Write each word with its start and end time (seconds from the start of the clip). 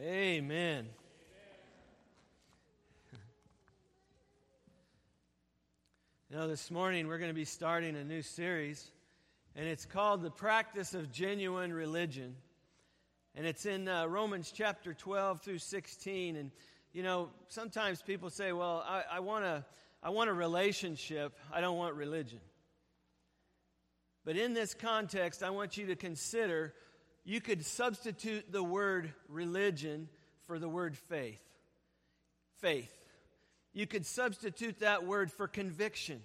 Amen. 0.00 0.86
You 6.30 6.36
know, 6.36 6.46
this 6.48 6.70
morning 6.70 7.08
we're 7.08 7.18
going 7.18 7.30
to 7.30 7.34
be 7.34 7.44
starting 7.44 7.96
a 7.96 8.04
new 8.04 8.22
series, 8.22 8.92
and 9.56 9.66
it's 9.66 9.84
called 9.84 10.22
The 10.22 10.30
Practice 10.30 10.94
of 10.94 11.10
Genuine 11.10 11.72
Religion. 11.72 12.36
And 13.34 13.44
it's 13.44 13.66
in 13.66 13.88
uh, 13.88 14.06
Romans 14.06 14.52
chapter 14.54 14.94
12 14.94 15.42
through 15.42 15.58
16. 15.58 16.36
And, 16.36 16.52
you 16.92 17.02
know, 17.02 17.30
sometimes 17.48 18.00
people 18.00 18.30
say, 18.30 18.52
well, 18.52 18.84
I, 18.86 19.02
I, 19.16 19.20
want, 19.20 19.44
a, 19.44 19.64
I 20.02 20.10
want 20.10 20.30
a 20.30 20.34
relationship, 20.34 21.36
I 21.52 21.60
don't 21.60 21.76
want 21.76 21.96
religion. 21.96 22.40
But 24.24 24.36
in 24.36 24.54
this 24.54 24.72
context, 24.72 25.42
I 25.42 25.50
want 25.50 25.76
you 25.76 25.88
to 25.88 25.96
consider 25.96 26.72
you 27.24 27.40
could 27.40 27.64
substitute 27.64 28.50
the 28.50 28.62
word 28.62 29.12
religion 29.28 30.08
for 30.46 30.58
the 30.58 30.68
word 30.68 30.96
faith. 30.96 31.42
Faith. 32.60 32.92
You 33.72 33.86
could 33.86 34.04
substitute 34.04 34.80
that 34.80 35.06
word 35.06 35.30
for 35.30 35.46
conviction. 35.46 36.22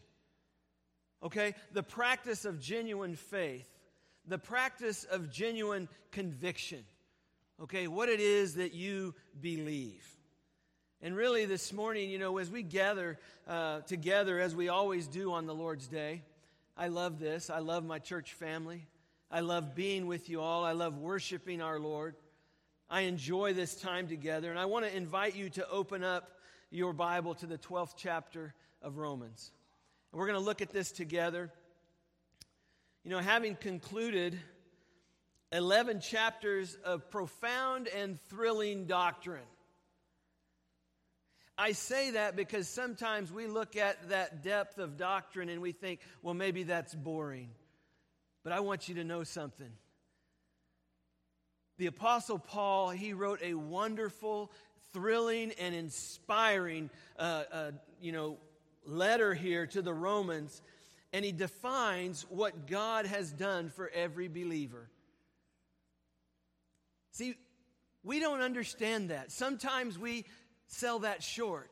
Okay? 1.22 1.53
The 1.73 1.84
practice 1.84 2.45
of 2.45 2.59
genuine 2.59 3.16
faith, 3.16 3.67
the 4.27 4.38
practice 4.38 5.03
of 5.03 5.31
genuine 5.31 5.88
conviction. 6.12 6.84
Okay? 7.62 7.88
What 7.88 8.09
it 8.09 8.20
is 8.20 8.55
that 8.55 8.73
you 8.73 9.14
believe. 9.39 10.03
And 11.02 11.16
really, 11.16 11.45
this 11.45 11.72
morning, 11.72 12.09
you 12.09 12.17
know, 12.17 12.38
as 12.38 12.50
we 12.50 12.64
gather 12.64 13.20
uh, 13.48 13.81
together, 13.81 14.39
as 14.39 14.55
we 14.55 14.70
always 14.70 15.08
do 15.08 15.34
on 15.34 15.45
the 15.45 15.53
Lord's 15.53 15.88
Day, 15.88 16.23
I 16.75 16.88
love 16.88 17.20
this. 17.20 17.50
I 17.50 17.59
love 17.59 17.86
my 17.86 18.00
church 18.00 18.34
family. 18.34 18.88
I 19.32 19.40
love 19.42 19.76
being 19.76 20.08
with 20.08 20.30
you 20.30 20.42
all. 20.42 20.64
I 20.64 20.74
love 20.74 20.98
worshiping 20.98 21.62
our 21.62 21.80
Lord. 21.80 22.16
I 22.90 23.02
enjoy 23.02 23.54
this 23.54 23.76
time 23.76 24.08
together. 24.08 24.50
And 24.50 24.59
I 24.59 24.66
want 24.66 24.86
to 24.86 24.95
invite 24.95 25.36
you 25.36 25.50
to 25.52 25.67
open 25.70 26.04
up 26.04 26.32
your 26.70 26.94
Bible 26.94 27.36
to 27.36 27.48
the 27.48 27.58
12th 27.58 27.95
chapter 27.98 28.54
of 28.82 28.98
Romans. 28.98 29.52
And 30.12 30.20
we're 30.20 30.28
going 30.28 30.40
to 30.40 30.45
look 30.45 30.62
at 30.62 30.72
this 30.72 30.92
together. 30.92 31.52
You 33.04 33.12
know, 33.12 33.20
having 33.20 33.56
concluded 33.56 34.38
11 35.52 36.02
chapters 36.02 36.78
of 36.84 37.10
profound 37.10 37.88
and 37.88 38.20
thrilling 38.30 38.86
doctrine. 38.86 39.42
I 41.58 41.72
say 41.72 42.12
that 42.12 42.36
because 42.36 42.67
sometimes 42.67 43.32
we 43.32 43.48
look 43.48 43.78
at 43.78 44.10
that 44.10 44.44
depth 44.44 44.78
of 44.78 44.98
doctrine 44.98 45.48
and 45.48 45.62
we 45.62 45.72
think, 45.72 46.02
well, 46.22 46.34
maybe 46.34 46.64
that's 46.64 46.94
boring. 46.94 47.50
But 48.46 48.54
I 48.54 48.60
want 48.60 48.88
you 48.88 48.96
to 48.96 49.04
know 49.04 49.24
something. 49.24 49.72
The 51.80 51.88
Apostle 51.88 52.38
Paul, 52.38 52.92
he 52.92 53.12
wrote 53.12 53.40
a 53.42 53.56
wonderful, 53.56 54.52
thrilling, 54.94 55.52
and 55.60 55.74
inspiring, 55.74 56.92
uh, 57.18 57.44
uh, 57.52 57.72
you 58.00 58.12
know, 58.12 58.38
letter 58.86 59.34
here 59.34 59.66
to 59.66 59.82
the 59.82 59.96
Romans, 59.96 60.62
and 61.12 61.26
he 61.26 61.32
defines 61.32 62.23
what 62.30 62.68
God 62.68 63.08
has 63.08 63.32
done 63.32 63.70
for 63.70 63.90
every 63.90 64.28
believer. 64.28 64.92
See, 67.14 67.36
we 68.04 68.20
don't 68.20 68.42
understand 68.42 69.10
that. 69.10 69.32
Sometimes 69.32 69.98
we 69.98 70.23
sell 70.68 71.00
that 71.00 71.23
short. 71.23 71.72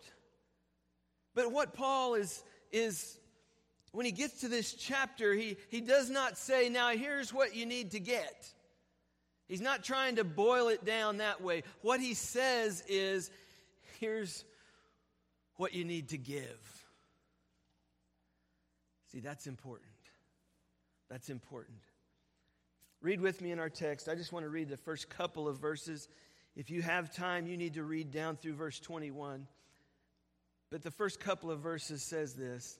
But 1.36 1.52
what 1.52 1.76
Paul 1.76 2.16
is, 2.16 2.44
is 2.72 3.20
when 3.94 4.08
he 4.08 4.12
gets 4.12 4.42
to 4.42 4.48
this 4.48 4.74
chapter, 4.74 5.34
he, 5.34 5.56
he 5.70 5.80
does 5.80 6.10
not 6.10 6.38
say, 6.38 6.68
Now 6.68 6.90
here's 6.90 7.34
what 7.34 7.56
you 7.56 7.66
need 7.66 7.92
to 7.92 8.00
get. 8.00 8.52
He's 9.48 9.62
not 9.62 9.84
trying 9.84 10.16
to 10.18 10.24
boil 10.24 10.68
it 10.68 10.84
down 10.84 11.18
that 11.18 11.42
way. 11.42 11.64
What 11.82 12.00
he 12.00 12.16
says 12.16 12.84
is, 12.90 13.30
Here's 14.00 14.44
what 15.56 15.74
you 15.74 15.86
need 15.86 16.10
to 16.10 16.18
give. 16.18 16.88
See, 19.12 19.20
that's 19.20 19.46
important. 19.46 19.92
That's 21.10 21.30
important. 21.30 21.78
Read 23.00 23.22
with 23.22 23.42
me 23.42 23.52
in 23.52 23.60
our 23.60 23.70
text. 23.70 24.10
I 24.10 24.16
just 24.16 24.32
want 24.32 24.44
to 24.44 24.50
read 24.50 24.70
the 24.70 24.78
first 24.78 25.08
couple 25.08 25.48
of 25.48 25.60
verses. 25.60 26.10
If 26.56 26.72
you 26.72 26.82
have 26.82 27.14
time, 27.14 27.46
you 27.46 27.58
need 27.58 27.76
to 27.76 27.84
read 27.84 28.12
down 28.12 28.38
through 28.38 28.54
verse 28.54 28.80
21. 28.80 29.46
But 30.72 30.82
the 30.82 30.90
first 30.90 31.20
couple 31.20 31.52
of 31.52 31.60
verses 31.60 32.02
says 32.02 32.34
this 32.34 32.80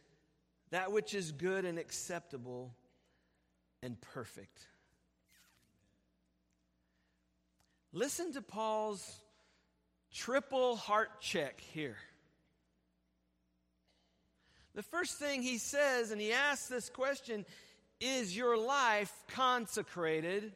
that 0.71 0.91
which 0.91 1.13
is 1.13 1.31
good 1.31 1.65
and 1.65 1.77
acceptable 1.77 2.73
and 3.83 3.99
perfect. 4.01 4.67
Listen 7.93 8.33
to 8.33 8.41
Paul's 8.41 9.21
triple 10.13 10.77
heart 10.77 11.19
check 11.19 11.59
here. 11.59 11.97
The 14.73 14.83
first 14.83 15.17
thing 15.19 15.41
he 15.41 15.57
says, 15.57 16.11
and 16.11 16.21
he 16.21 16.31
asks 16.31 16.67
this 16.67 16.89
question 16.89 17.45
is 17.99 18.35
your 18.35 18.57
life 18.57 19.13
consecrated? 19.27 20.53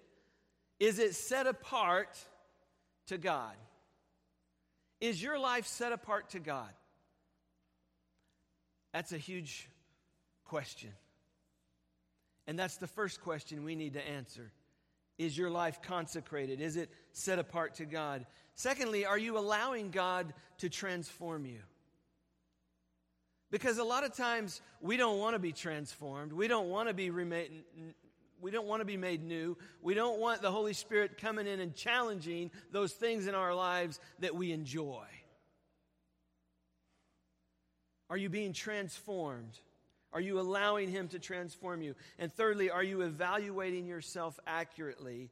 Is 0.80 0.98
it 0.98 1.14
set 1.14 1.46
apart 1.46 2.18
to 3.08 3.18
God? 3.18 3.54
Is 5.00 5.22
your 5.22 5.38
life 5.38 5.68
set 5.68 5.92
apart 5.92 6.30
to 6.30 6.40
God? 6.40 6.70
That's 8.94 9.12
a 9.12 9.18
huge 9.18 9.70
question. 10.46 10.92
And 12.48 12.58
that's 12.58 12.78
the 12.78 12.88
first 12.88 13.22
question 13.22 13.64
we 13.64 13.76
need 13.76 13.94
to 13.94 14.08
answer. 14.08 14.52
Is 15.18 15.38
your 15.38 15.50
life 15.50 15.82
consecrated? 15.82 16.62
Is 16.62 16.78
it 16.78 16.90
set 17.12 17.40
apart 17.40 17.76
to 17.76 17.86
God? 17.86 18.26
Secondly, 18.54 19.06
are 19.06 19.18
you 19.18 19.38
allowing 19.38 19.90
God 19.90 20.34
to 20.60 20.70
transform 20.70 21.46
you? 21.46 21.60
Because 23.52 23.78
a 23.78 23.84
lot 23.84 24.04
of 24.04 24.16
times 24.16 24.62
we 24.82 24.98
don't 24.98 25.20
want 25.20 25.36
to 25.36 25.40
be 25.40 25.52
transformed. 25.52 26.34
We 26.34 26.48
don't 26.48 26.70
want 26.70 26.90
to 26.90 26.94
be 26.94 27.10
remade, 27.10 27.52
we 28.42 28.52
don't 28.52 28.68
want 28.68 28.82
to 28.82 28.86
be 28.86 28.98
made 28.98 29.24
new. 29.24 29.58
We 29.82 29.94
don't 29.94 30.20
want 30.20 30.42
the 30.42 30.52
Holy 30.52 30.74
Spirit 30.74 31.18
coming 31.18 31.48
in 31.48 31.60
and 31.60 31.74
challenging 31.74 32.52
those 32.72 32.92
things 32.92 33.28
in 33.28 33.36
our 33.36 33.56
lives 33.56 34.00
that 34.20 34.36
we 34.36 34.52
enjoy. 34.52 35.06
Are 38.10 38.18
you 38.18 38.30
being 38.30 38.54
transformed? 38.54 39.58
Are 40.16 40.22
you 40.22 40.40
allowing 40.40 40.90
Him 40.90 41.10
to 41.10 41.20
transform 41.20 41.82
you? 41.82 41.94
And 42.18 42.34
thirdly, 42.34 42.70
are 42.70 42.82
you 42.82 43.02
evaluating 43.02 43.86
yourself 43.86 44.40
accurately 44.48 45.30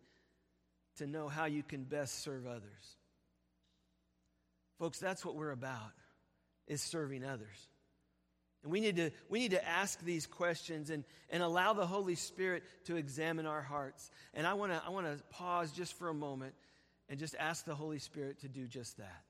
to 0.98 1.08
know 1.08 1.30
how 1.30 1.46
you 1.46 1.64
can 1.64 1.86
best 1.86 2.22
serve 2.22 2.46
others? 2.46 2.98
Folks, 4.80 5.00
that's 5.00 5.26
what 5.26 5.36
we're 5.36 5.52
about, 5.52 5.94
is 6.68 6.82
serving 6.82 7.24
others. 7.24 7.70
And 8.62 8.74
we 8.74 8.82
need 8.82 8.98
to, 8.98 9.12
we 9.30 9.40
need 9.40 9.52
to 9.52 9.66
ask 9.66 10.04
these 10.04 10.28
questions 10.28 10.90
and, 10.90 11.06
and 11.30 11.42
allow 11.42 11.72
the 11.72 11.88
Holy 11.88 12.16
Spirit 12.16 12.64
to 12.88 12.98
examine 12.98 13.46
our 13.46 13.62
hearts. 13.62 14.12
And 14.34 14.46
I 14.46 14.54
want 14.56 14.74
to 14.74 14.82
I 14.86 14.90
wanna 14.90 15.16
pause 15.30 15.72
just 15.72 15.98
for 15.98 16.10
a 16.10 16.14
moment 16.14 16.56
and 17.08 17.18
just 17.18 17.36
ask 17.40 17.64
the 17.64 17.76
Holy 17.76 18.00
Spirit 18.00 18.42
to 18.42 18.50
do 18.50 18.68
just 18.68 18.98
that. 18.98 19.24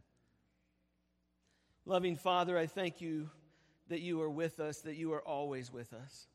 Loving 1.86 2.16
Father, 2.16 2.58
I 2.58 2.66
thank 2.66 3.02
you 3.02 3.30
that 3.90 4.02
you 4.02 4.22
are 4.22 4.30
with 4.30 4.60
us, 4.60 4.82
that 4.82 4.96
you 4.96 5.14
are 5.14 5.22
always 5.22 5.72
with 5.72 5.94
us. 5.94 6.28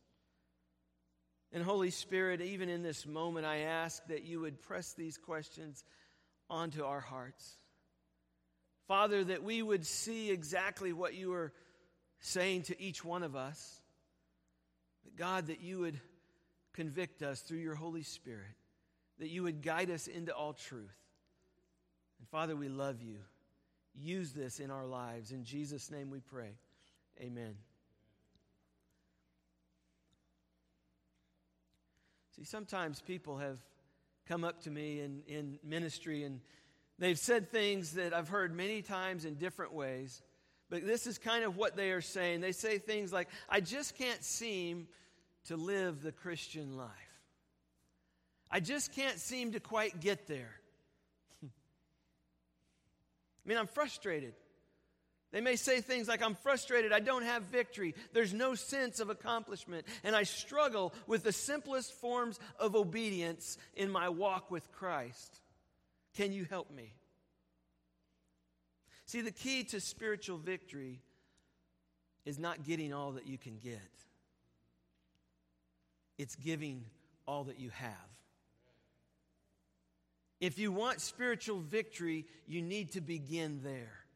And 1.52 1.62
Holy 1.62 1.90
Spirit, 1.90 2.40
even 2.40 2.68
in 2.68 2.82
this 2.82 3.06
moment, 3.06 3.46
I 3.46 3.60
ask 3.60 4.06
that 4.08 4.24
you 4.24 4.40
would 4.40 4.60
press 4.60 4.92
these 4.92 5.16
questions 5.16 5.84
onto 6.50 6.84
our 6.84 7.00
hearts. 7.00 7.56
Father, 8.86 9.24
that 9.24 9.42
we 9.42 9.62
would 9.62 9.86
see 9.86 10.30
exactly 10.30 10.92
what 10.92 11.14
you 11.14 11.32
are 11.32 11.52
saying 12.20 12.62
to 12.62 12.80
each 12.80 13.04
one 13.04 13.22
of 13.22 13.36
us. 13.36 13.80
God, 15.16 15.46
that 15.46 15.60
you 15.60 15.78
would 15.80 15.98
convict 16.74 17.22
us 17.22 17.40
through 17.40 17.58
your 17.58 17.74
Holy 17.74 18.02
Spirit, 18.02 18.54
that 19.18 19.28
you 19.28 19.42
would 19.42 19.62
guide 19.62 19.90
us 19.90 20.06
into 20.06 20.34
all 20.34 20.52
truth. 20.52 20.96
And 22.18 22.28
Father, 22.28 22.54
we 22.56 22.68
love 22.68 23.02
you. 23.02 23.18
Use 23.94 24.32
this 24.32 24.60
in 24.60 24.70
our 24.70 24.86
lives. 24.86 25.32
In 25.32 25.44
Jesus' 25.44 25.90
name 25.90 26.10
we 26.10 26.20
pray. 26.20 26.56
Amen. 27.20 27.54
See, 32.36 32.44
sometimes 32.44 33.00
people 33.00 33.38
have 33.38 33.58
come 34.26 34.44
up 34.44 34.62
to 34.62 34.70
me 34.70 35.00
in, 35.00 35.22
in 35.26 35.58
ministry 35.64 36.24
and 36.24 36.40
They've 36.98 37.18
said 37.18 37.50
things 37.50 37.92
that 37.92 38.12
I've 38.12 38.28
heard 38.28 38.54
many 38.54 38.82
times 38.82 39.24
in 39.24 39.34
different 39.36 39.72
ways, 39.72 40.20
but 40.68 40.84
this 40.84 41.06
is 41.06 41.16
kind 41.16 41.44
of 41.44 41.56
what 41.56 41.76
they 41.76 41.92
are 41.92 42.00
saying. 42.00 42.40
They 42.40 42.52
say 42.52 42.78
things 42.78 43.12
like, 43.12 43.28
I 43.48 43.60
just 43.60 43.96
can't 43.96 44.24
seem 44.24 44.88
to 45.44 45.56
live 45.56 46.02
the 46.02 46.10
Christian 46.10 46.76
life. 46.76 46.90
I 48.50 48.60
just 48.60 48.92
can't 48.92 49.18
seem 49.18 49.52
to 49.52 49.60
quite 49.60 50.00
get 50.00 50.26
there. 50.26 50.54
I 51.44 51.48
mean, 53.44 53.58
I'm 53.58 53.68
frustrated. 53.68 54.34
They 55.30 55.40
may 55.42 55.56
say 55.56 55.80
things 55.80 56.08
like, 56.08 56.22
I'm 56.22 56.34
frustrated, 56.34 56.92
I 56.92 57.00
don't 57.00 57.24
have 57.24 57.42
victory, 57.44 57.94
there's 58.14 58.32
no 58.32 58.54
sense 58.54 58.98
of 58.98 59.10
accomplishment, 59.10 59.86
and 60.02 60.16
I 60.16 60.22
struggle 60.22 60.94
with 61.06 61.22
the 61.22 61.32
simplest 61.32 61.92
forms 61.92 62.40
of 62.58 62.74
obedience 62.74 63.58
in 63.74 63.90
my 63.90 64.08
walk 64.08 64.50
with 64.50 64.72
Christ. 64.72 65.40
Can 66.16 66.32
you 66.32 66.44
help 66.44 66.70
me? 66.70 66.94
See, 69.04 69.20
the 69.20 69.30
key 69.30 69.64
to 69.64 69.80
spiritual 69.80 70.38
victory 70.38 71.00
is 72.24 72.38
not 72.38 72.64
getting 72.64 72.92
all 72.92 73.12
that 73.12 73.26
you 73.26 73.38
can 73.38 73.58
get, 73.58 73.78
it's 76.16 76.36
giving 76.36 76.84
all 77.26 77.44
that 77.44 77.60
you 77.60 77.70
have. 77.70 77.92
If 80.40 80.58
you 80.58 80.72
want 80.72 81.00
spiritual 81.00 81.60
victory, 81.60 82.24
you 82.46 82.62
need 82.62 82.92
to 82.92 83.00
begin 83.00 83.60
there. 83.62 84.07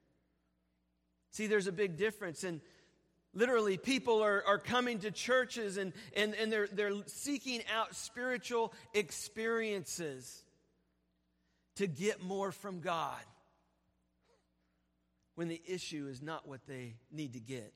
See, 1.33 1.47
there's 1.47 1.67
a 1.67 1.73
big 1.73 1.97
difference. 1.97 2.45
And 2.45 2.61
literally, 3.35 3.77
people 3.77 4.23
are, 4.23 4.45
are 4.47 4.59
coming 4.59 5.01
to 5.01 5.11
churches 5.11 5.77
and, 5.77 5.93
and, 6.15 6.35
and 6.35 6.53
they're, 6.53 6.69
they're 6.69 6.93
seeking 7.07 7.63
out 7.75 7.97
spiritual 7.97 8.73
experiences 8.95 10.45
to 11.77 11.87
get 11.87 12.23
more 12.23 12.53
from 12.53 12.81
God 12.81 13.21
when 15.35 15.49
the 15.49 15.61
issue 15.67 16.09
is 16.11 16.23
not 16.23 16.47
what 16.47 16.61
they 16.67 16.95
need 17.11 17.33
to 17.33 17.41
get, 17.41 17.73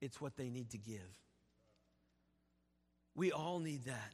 it's 0.00 0.20
what 0.20 0.36
they 0.36 0.50
need 0.50 0.70
to 0.70 0.78
give. 0.78 0.98
We 3.14 3.32
all 3.32 3.60
need 3.60 3.84
that. 3.84 4.12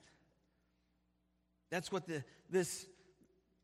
That's 1.70 1.90
what 1.90 2.06
the, 2.06 2.22
this, 2.50 2.86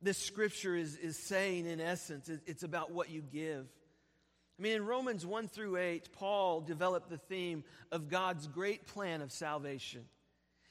this 0.00 0.18
scripture 0.18 0.74
is, 0.74 0.96
is 0.96 1.16
saying 1.16 1.66
in 1.66 1.80
essence. 1.80 2.30
It's 2.46 2.62
about 2.62 2.90
what 2.90 3.10
you 3.10 3.22
give. 3.22 3.66
I 4.62 4.64
mean, 4.64 4.74
in 4.74 4.86
Romans 4.86 5.26
1 5.26 5.48
through 5.48 5.76
8, 5.76 6.12
Paul 6.12 6.60
developed 6.60 7.10
the 7.10 7.18
theme 7.18 7.64
of 7.90 8.08
God's 8.08 8.46
great 8.46 8.86
plan 8.86 9.20
of 9.20 9.32
salvation. 9.32 10.02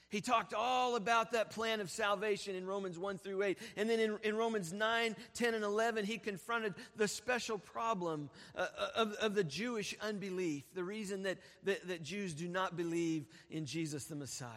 He 0.08 0.22
talked 0.22 0.54
all 0.54 0.96
about 0.96 1.32
that 1.32 1.50
plan 1.50 1.78
of 1.78 1.90
salvation 1.90 2.54
in 2.54 2.66
Romans 2.66 2.98
1 2.98 3.18
through 3.18 3.42
8. 3.42 3.58
And 3.76 3.90
then 3.90 4.00
in, 4.00 4.18
in 4.22 4.34
Romans 4.34 4.72
9, 4.72 5.14
10, 5.34 5.54
and 5.54 5.62
11, 5.62 6.06
he 6.06 6.16
confronted 6.16 6.72
the 6.96 7.06
special 7.06 7.58
problem 7.58 8.30
uh, 8.56 8.66
of, 8.96 9.12
of 9.20 9.34
the 9.34 9.44
Jewish 9.44 9.94
unbelief, 10.00 10.64
the 10.74 10.84
reason 10.84 11.24
that, 11.24 11.36
that, 11.64 11.86
that 11.88 12.02
Jews 12.02 12.32
do 12.32 12.48
not 12.48 12.78
believe 12.78 13.26
in 13.50 13.66
Jesus 13.66 14.06
the 14.06 14.16
Messiah. 14.16 14.48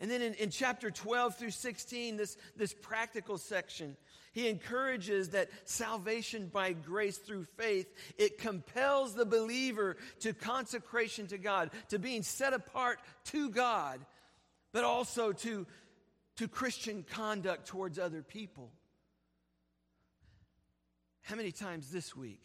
And 0.00 0.10
then 0.10 0.22
in, 0.22 0.32
in 0.34 0.48
chapter 0.48 0.90
12 0.90 1.36
through 1.36 1.50
16, 1.50 2.16
this, 2.16 2.38
this 2.56 2.72
practical 2.72 3.36
section, 3.36 3.98
he 4.36 4.48
encourages 4.48 5.30
that 5.30 5.48
salvation 5.64 6.48
by 6.52 6.74
grace 6.74 7.16
through 7.16 7.46
faith, 7.56 7.86
it 8.18 8.36
compels 8.36 9.14
the 9.14 9.24
believer 9.24 9.96
to 10.20 10.34
consecration 10.34 11.26
to 11.28 11.38
God, 11.38 11.70
to 11.88 11.98
being 11.98 12.22
set 12.22 12.52
apart 12.52 12.98
to 13.24 13.48
God, 13.48 13.98
but 14.74 14.84
also 14.84 15.32
to, 15.32 15.66
to 16.36 16.48
Christian 16.48 17.02
conduct 17.02 17.66
towards 17.66 17.98
other 17.98 18.20
people. 18.20 18.70
How 21.22 21.36
many 21.36 21.50
times 21.50 21.90
this 21.90 22.14
week 22.14 22.42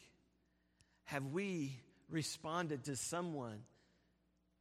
have 1.03 1.25
we 1.25 1.77
responded 2.09 2.85
to 2.85 2.95
someone 2.95 3.63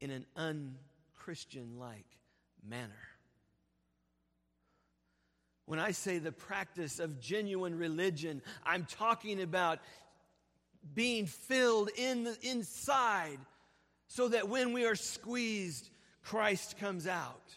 in 0.00 0.10
an 0.10 0.26
unchristian 0.34 1.78
like 1.78 2.06
manner? 2.68 3.09
When 5.70 5.78
I 5.78 5.92
say 5.92 6.18
the 6.18 6.32
practice 6.32 6.98
of 6.98 7.20
genuine 7.20 7.78
religion, 7.78 8.42
I'm 8.66 8.86
talking 8.86 9.40
about 9.40 9.78
being 10.96 11.26
filled 11.26 11.90
in 11.96 12.24
the 12.24 12.36
inside 12.42 13.38
so 14.08 14.26
that 14.26 14.48
when 14.48 14.72
we 14.72 14.84
are 14.84 14.96
squeezed, 14.96 15.88
Christ 16.24 16.76
comes 16.80 17.06
out. 17.06 17.56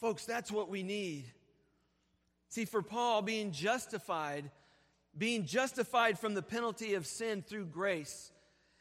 Folks, 0.00 0.24
that's 0.24 0.50
what 0.50 0.68
we 0.68 0.82
need. 0.82 1.26
See, 2.48 2.64
for 2.64 2.82
Paul, 2.82 3.22
being 3.22 3.52
justified, 3.52 4.50
being 5.16 5.44
justified 5.46 6.18
from 6.18 6.34
the 6.34 6.42
penalty 6.42 6.94
of 6.94 7.06
sin 7.06 7.44
through 7.46 7.66
grace, 7.66 8.32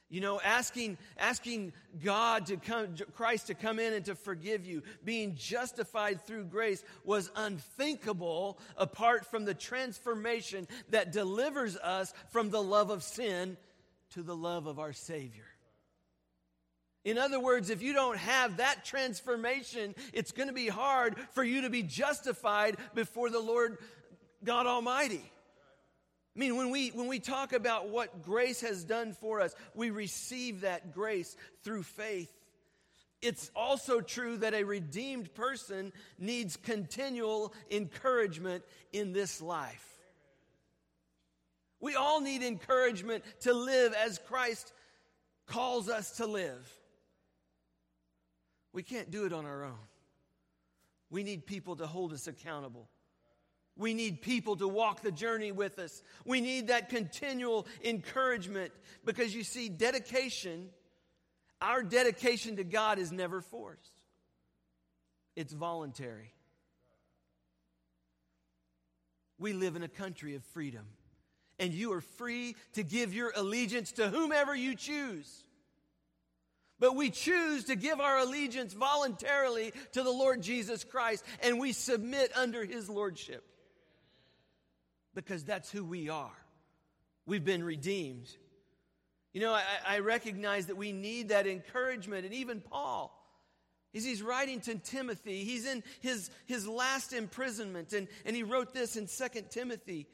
you 0.09 0.21
know, 0.21 0.39
asking, 0.41 0.97
asking 1.17 1.73
God 2.03 2.45
to 2.47 2.57
come, 2.57 2.95
Christ 3.15 3.47
to 3.47 3.55
come 3.55 3.79
in 3.79 3.93
and 3.93 4.05
to 4.05 4.15
forgive 4.15 4.65
you, 4.65 4.83
being 5.03 5.35
justified 5.35 6.21
through 6.21 6.45
grace 6.45 6.83
was 7.03 7.31
unthinkable 7.35 8.59
apart 8.77 9.25
from 9.25 9.45
the 9.45 9.55
transformation 9.55 10.67
that 10.89 11.11
delivers 11.11 11.75
us 11.77 12.13
from 12.29 12.51
the 12.51 12.61
love 12.61 12.91
of 12.91 13.01
sin 13.01 13.57
to 14.11 14.21
the 14.21 14.35
love 14.35 14.67
of 14.67 14.79
our 14.79 14.93
Savior. 14.93 15.47
In 17.03 17.17
other 17.19 17.39
words, 17.39 17.69
if 17.69 17.83
you 17.83 17.93
don't 17.93 18.17
have 18.17 18.57
that 18.57 18.83
transformation, 18.83 19.93
it's 20.11 20.31
going 20.31 20.47
to 20.47 20.53
be 20.53 20.67
hard 20.67 21.15
for 21.33 21.43
you 21.43 21.61
to 21.61 21.69
be 21.69 21.83
justified 21.83 22.77
before 22.95 23.29
the 23.29 23.39
Lord 23.39 23.77
God 24.43 24.65
Almighty. 24.65 25.21
I 26.35 26.39
mean, 26.39 26.57
when 26.57 26.69
we, 26.69 26.89
when 26.89 27.07
we 27.07 27.19
talk 27.19 27.53
about 27.53 27.89
what 27.89 28.21
grace 28.21 28.59
has 28.61 28.83
done 28.83 29.13
for 29.13 29.39
us, 29.39 29.55
we 29.73 29.89
receive 29.89 30.61
that 30.61 30.93
grace 30.93 31.37
through 31.63 31.83
faith. 31.83 32.31
It's 33.21 33.49
also 33.55 34.01
true 34.01 34.37
that 34.37 34.53
a 34.53 34.63
redeemed 34.63 35.33
person 35.33 35.93
needs 36.19 36.57
continual 36.57 37.53
encouragement 37.71 38.63
in 38.91 39.13
this 39.13 39.41
life. 39.41 39.95
We 41.79 41.95
all 41.95 42.19
need 42.19 42.43
encouragement 42.43 43.23
to 43.41 43.53
live 43.53 43.93
as 43.93 44.19
Christ 44.27 44.73
calls 45.45 45.89
us 45.89 46.17
to 46.17 46.25
live. 46.25 46.69
We 48.73 48.83
can't 48.83 49.09
do 49.09 49.25
it 49.25 49.31
on 49.31 49.45
our 49.45 49.63
own. 49.63 49.87
We 51.09 51.23
need 51.23 51.45
people 51.45 51.77
to 51.77 51.87
hold 51.87 52.11
us 52.11 52.27
accountable. 52.27 52.89
We 53.77 53.93
need 53.93 54.21
people 54.21 54.55
to 54.57 54.67
walk 54.67 55.01
the 55.01 55.11
journey 55.11 55.51
with 55.51 55.79
us. 55.79 56.01
We 56.23 56.39
need 56.39 56.67
that 56.67 56.89
continual 56.89 57.67
encouragement 57.83 58.71
because 59.03 59.35
you 59.35 59.43
see, 59.43 59.67
dedication, 59.67 60.69
our 61.61 61.83
dedication 61.83 62.55
to 62.55 62.63
God 62.63 62.99
is 62.99 63.11
never 63.11 63.41
forced, 63.41 64.01
it's 65.35 65.53
voluntary. 65.53 66.31
We 69.37 69.51
live 69.51 69.75
in 69.75 69.83
a 69.83 69.89
country 69.89 70.35
of 70.35 70.43
freedom, 70.45 70.85
and 71.59 71.73
you 71.73 71.91
are 71.91 72.01
free 72.01 72.55
to 72.73 72.83
give 72.83 73.13
your 73.13 73.33
allegiance 73.35 73.91
to 73.93 74.07
whomever 74.07 74.55
you 74.55 74.75
choose. 74.75 75.43
But 76.79 76.95
we 76.95 77.09
choose 77.09 77.65
to 77.65 77.75
give 77.75 77.99
our 77.99 78.19
allegiance 78.19 78.73
voluntarily 78.73 79.73
to 79.91 80.03
the 80.03 80.11
Lord 80.11 80.41
Jesus 80.41 80.85
Christ, 80.85 81.25
and 81.41 81.59
we 81.59 81.73
submit 81.73 82.31
under 82.35 82.63
his 82.63 82.89
lordship 82.89 83.43
because 85.15 85.43
that's 85.43 85.71
who 85.71 85.83
we 85.83 86.09
are. 86.09 86.37
We've 87.25 87.43
been 87.43 87.63
redeemed. 87.63 88.29
You 89.33 89.41
know, 89.41 89.53
I, 89.53 89.63
I, 89.87 89.99
recognize 89.99 90.67
that 90.67 90.77
we 90.77 90.91
need 90.91 91.29
that 91.29 91.47
encouragement. 91.47 92.25
And 92.25 92.33
even 92.33 92.61
Paul, 92.61 93.11
as 93.93 94.05
he's 94.05 94.21
writing 94.21 94.61
to 94.61 94.75
Timothy, 94.75 95.43
he's 95.43 95.65
in 95.65 95.83
his, 96.01 96.29
his 96.45 96.67
last 96.67 97.11
imprisonment. 97.11 97.91
And, 97.93 98.07
and 98.25 98.35
he 98.35 98.43
wrote 98.43 98.73
this 98.73 98.95
in 98.95 99.07
2 99.07 99.41
Timothy 99.49 100.07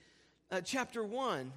uh, 0.50 0.62
chapter 0.62 1.04
1. 1.04 1.52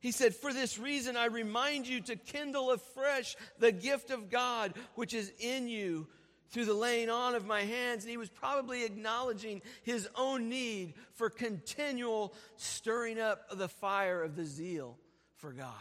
He 0.00 0.12
said, 0.12 0.34
For 0.34 0.52
this 0.52 0.78
reason, 0.78 1.16
I 1.16 1.26
remind 1.26 1.86
you 1.86 2.00
to 2.02 2.16
kindle 2.16 2.72
afresh 2.72 3.36
the 3.58 3.72
gift 3.72 4.10
of 4.10 4.30
God 4.30 4.74
which 4.94 5.14
is 5.14 5.32
in 5.38 5.68
you 5.68 6.08
through 6.50 6.64
the 6.64 6.74
laying 6.74 7.10
on 7.10 7.34
of 7.34 7.46
my 7.46 7.62
hands. 7.62 8.04
And 8.04 8.10
he 8.10 8.16
was 8.16 8.28
probably 8.28 8.84
acknowledging 8.84 9.62
his 9.82 10.08
own 10.14 10.48
need 10.48 10.94
for 11.14 11.30
continual 11.30 12.34
stirring 12.56 13.20
up 13.20 13.46
of 13.50 13.58
the 13.58 13.68
fire 13.68 14.22
of 14.22 14.36
the 14.36 14.44
zeal 14.44 14.96
for 15.36 15.52
God. 15.52 15.72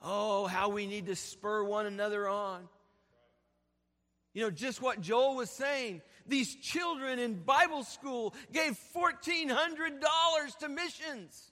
Oh, 0.00 0.46
how 0.46 0.68
we 0.68 0.86
need 0.86 1.06
to 1.06 1.16
spur 1.16 1.64
one 1.64 1.86
another 1.86 2.28
on. 2.28 2.68
You 4.34 4.44
know, 4.44 4.50
just 4.50 4.80
what 4.80 5.00
Joel 5.00 5.34
was 5.34 5.50
saying. 5.50 6.02
These 6.26 6.54
children 6.56 7.18
in 7.18 7.34
Bible 7.42 7.82
school 7.82 8.34
gave 8.52 8.78
$1,400 8.94 10.58
to 10.60 10.68
missions. 10.68 11.50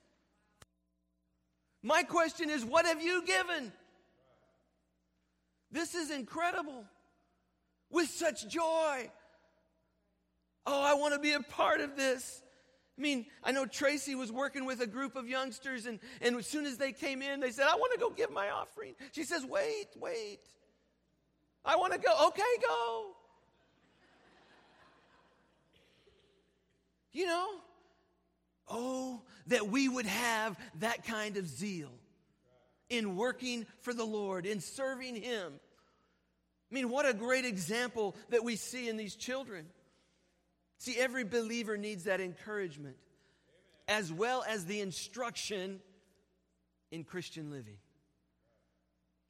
My 1.82 2.02
question 2.04 2.50
is, 2.50 2.64
what 2.64 2.86
have 2.86 3.02
you 3.02 3.24
given? 3.24 3.72
This 5.72 5.94
is 5.94 6.10
incredible 6.10 6.84
with 7.90 8.08
such 8.08 8.48
joy. 8.48 9.10
Oh, 10.66 10.82
I 10.82 10.94
want 10.94 11.14
to 11.14 11.20
be 11.20 11.32
a 11.32 11.40
part 11.40 11.80
of 11.80 11.96
this. 11.96 12.42
I 12.98 13.02
mean, 13.02 13.26
I 13.44 13.52
know 13.52 13.66
Tracy 13.66 14.14
was 14.14 14.32
working 14.32 14.64
with 14.64 14.80
a 14.80 14.86
group 14.86 15.16
of 15.16 15.28
youngsters, 15.28 15.86
and, 15.86 15.98
and 16.22 16.36
as 16.36 16.46
soon 16.46 16.64
as 16.64 16.78
they 16.78 16.92
came 16.92 17.20
in, 17.20 17.40
they 17.40 17.50
said, 17.50 17.66
I 17.70 17.76
want 17.76 17.92
to 17.92 17.98
go 17.98 18.10
give 18.10 18.30
my 18.30 18.50
offering. 18.50 18.94
She 19.12 19.24
says, 19.24 19.44
Wait, 19.44 19.88
wait. 19.96 20.40
I 21.64 21.76
want 21.76 21.92
to 21.92 21.98
go. 21.98 22.28
Okay, 22.28 22.42
go. 22.62 23.06
You 27.12 27.26
know? 27.26 27.48
Oh, 28.68 29.22
that 29.48 29.68
we 29.68 29.88
would 29.88 30.06
have 30.06 30.58
that 30.80 31.04
kind 31.04 31.36
of 31.36 31.46
zeal 31.46 31.92
in 32.88 33.16
working 33.16 33.66
for 33.80 33.92
the 33.92 34.04
Lord, 34.04 34.46
in 34.46 34.60
serving 34.60 35.16
Him. 35.16 35.54
Mean, 36.76 36.90
what 36.90 37.08
a 37.08 37.14
great 37.14 37.46
example 37.46 38.14
that 38.28 38.44
we 38.44 38.54
see 38.54 38.86
in 38.90 38.98
these 38.98 39.16
children. 39.16 39.64
See, 40.76 40.98
every 40.98 41.24
believer 41.24 41.78
needs 41.78 42.04
that 42.04 42.20
encouragement 42.20 42.96
as 43.88 44.12
well 44.12 44.44
as 44.46 44.66
the 44.66 44.82
instruction 44.82 45.80
in 46.90 47.02
Christian 47.02 47.50
living. 47.50 47.78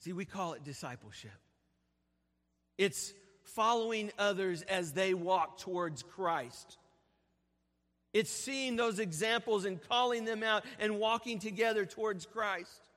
See, 0.01 0.13
we 0.13 0.25
call 0.25 0.55
it 0.55 0.65
discipleship. 0.65 1.39
It's 2.79 3.15
following 3.45 4.11
others 4.19 4.63
as 4.63 4.91
they 4.91 5.15
walk 5.15 5.59
towards 5.59 6.03
Christ. 6.03 6.79
It's 8.13 8.33
seeing 8.33 8.75
those 8.75 8.99
examples 8.99 9.67
and 9.67 9.81
calling 9.89 10.25
them 10.25 10.43
out 10.43 10.65
and 10.81 10.99
walking 10.99 11.39
together 11.39 11.87
towards 11.87 12.27
Christ. 12.27 12.89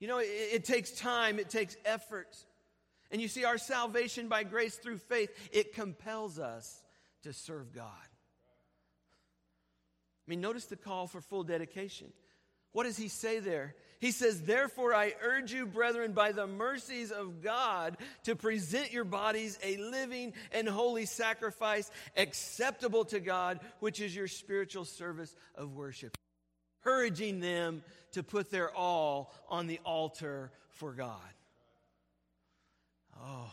You 0.00 0.08
know, 0.08 0.18
it, 0.18 0.26
it, 0.52 0.64
takes 0.66 0.90
time, 0.90 1.38
it 1.38 1.48
takes 1.48 1.78
effort. 1.86 2.36
And 3.14 3.22
you 3.22 3.28
see, 3.28 3.44
our 3.44 3.58
salvation 3.58 4.26
by 4.26 4.42
grace 4.42 4.74
through 4.74 4.98
faith, 4.98 5.30
it 5.52 5.72
compels 5.72 6.40
us 6.40 6.82
to 7.22 7.32
serve 7.32 7.72
God. 7.72 7.84
I 10.26 10.26
mean, 10.26 10.40
notice 10.40 10.64
the 10.64 10.74
call 10.74 11.06
for 11.06 11.20
full 11.20 11.44
dedication. 11.44 12.08
What 12.72 12.86
does 12.86 12.96
he 12.96 13.06
say 13.06 13.38
there? 13.38 13.76
He 14.00 14.10
says, 14.10 14.42
Therefore, 14.42 14.94
I 14.94 15.14
urge 15.22 15.52
you, 15.52 15.64
brethren, 15.64 16.10
by 16.10 16.32
the 16.32 16.48
mercies 16.48 17.12
of 17.12 17.40
God, 17.40 17.98
to 18.24 18.34
present 18.34 18.92
your 18.92 19.04
bodies 19.04 19.60
a 19.62 19.76
living 19.76 20.32
and 20.50 20.68
holy 20.68 21.06
sacrifice 21.06 21.92
acceptable 22.16 23.04
to 23.04 23.20
God, 23.20 23.60
which 23.78 24.00
is 24.00 24.16
your 24.16 24.26
spiritual 24.26 24.86
service 24.86 25.36
of 25.54 25.76
worship. 25.76 26.16
Encouraging 26.84 27.38
them 27.38 27.84
to 28.10 28.24
put 28.24 28.50
their 28.50 28.74
all 28.74 29.32
on 29.48 29.68
the 29.68 29.78
altar 29.84 30.50
for 30.70 30.92
God. 30.92 31.33
Oh. 33.24 33.50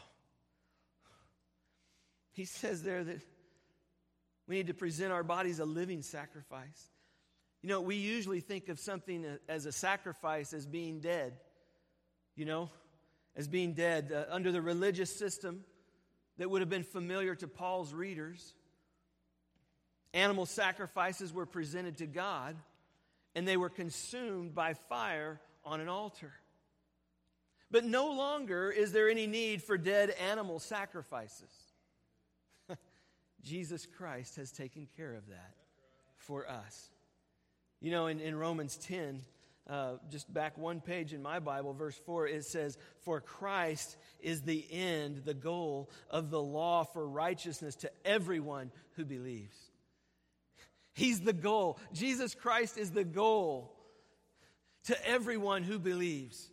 He 2.33 2.45
says 2.45 2.83
there 2.83 3.03
that 3.03 3.21
we 4.47 4.55
need 4.55 4.67
to 4.67 4.73
present 4.73 5.11
our 5.11 5.23
bodies 5.23 5.59
a 5.59 5.65
living 5.65 6.01
sacrifice. 6.01 6.89
You 7.61 7.69
know, 7.69 7.81
we 7.81 7.95
usually 7.95 8.39
think 8.39 8.69
of 8.69 8.79
something 8.79 9.25
as 9.47 9.65
a 9.65 9.71
sacrifice 9.71 10.53
as 10.53 10.65
being 10.65 10.99
dead, 10.99 11.33
you 12.35 12.45
know, 12.45 12.69
as 13.35 13.47
being 13.47 13.73
dead. 13.73 14.11
Uh, 14.13 14.33
under 14.33 14.51
the 14.51 14.61
religious 14.61 15.15
system 15.15 15.63
that 16.37 16.49
would 16.49 16.61
have 16.61 16.69
been 16.69 16.83
familiar 16.83 17.35
to 17.35 17.47
Paul's 17.47 17.93
readers, 17.93 18.53
animal 20.13 20.45
sacrifices 20.45 21.31
were 21.31 21.45
presented 21.45 21.97
to 21.97 22.07
God 22.07 22.57
and 23.35 23.47
they 23.47 23.57
were 23.57 23.69
consumed 23.69 24.53
by 24.53 24.73
fire 24.73 25.39
on 25.63 25.79
an 25.79 25.87
altar. 25.87 26.33
But 27.71 27.85
no 27.85 28.11
longer 28.11 28.69
is 28.69 28.91
there 28.91 29.09
any 29.09 29.27
need 29.27 29.63
for 29.63 29.77
dead 29.77 30.11
animal 30.11 30.59
sacrifices. 30.59 31.51
Jesus 33.41 33.87
Christ 33.97 34.35
has 34.35 34.51
taken 34.51 34.87
care 34.97 35.15
of 35.15 35.27
that 35.29 35.55
for 36.17 36.49
us. 36.49 36.89
You 37.79 37.91
know, 37.91 38.07
in, 38.07 38.19
in 38.19 38.35
Romans 38.35 38.77
10, 38.77 39.21
uh, 39.69 39.93
just 40.09 40.31
back 40.31 40.57
one 40.57 40.81
page 40.81 41.13
in 41.13 41.21
my 41.21 41.39
Bible, 41.39 41.73
verse 41.73 41.99
4, 42.05 42.27
it 42.27 42.45
says, 42.45 42.77
For 42.99 43.21
Christ 43.21 43.95
is 44.19 44.41
the 44.41 44.65
end, 44.69 45.21
the 45.23 45.33
goal 45.33 45.89
of 46.09 46.29
the 46.29 46.41
law 46.41 46.83
for 46.83 47.07
righteousness 47.07 47.75
to 47.77 47.91
everyone 48.03 48.71
who 48.95 49.05
believes. 49.05 49.55
He's 50.93 51.21
the 51.21 51.33
goal. 51.33 51.79
Jesus 51.93 52.35
Christ 52.35 52.77
is 52.77 52.91
the 52.91 53.05
goal 53.05 53.73
to 54.85 55.07
everyone 55.07 55.63
who 55.63 55.79
believes. 55.79 56.51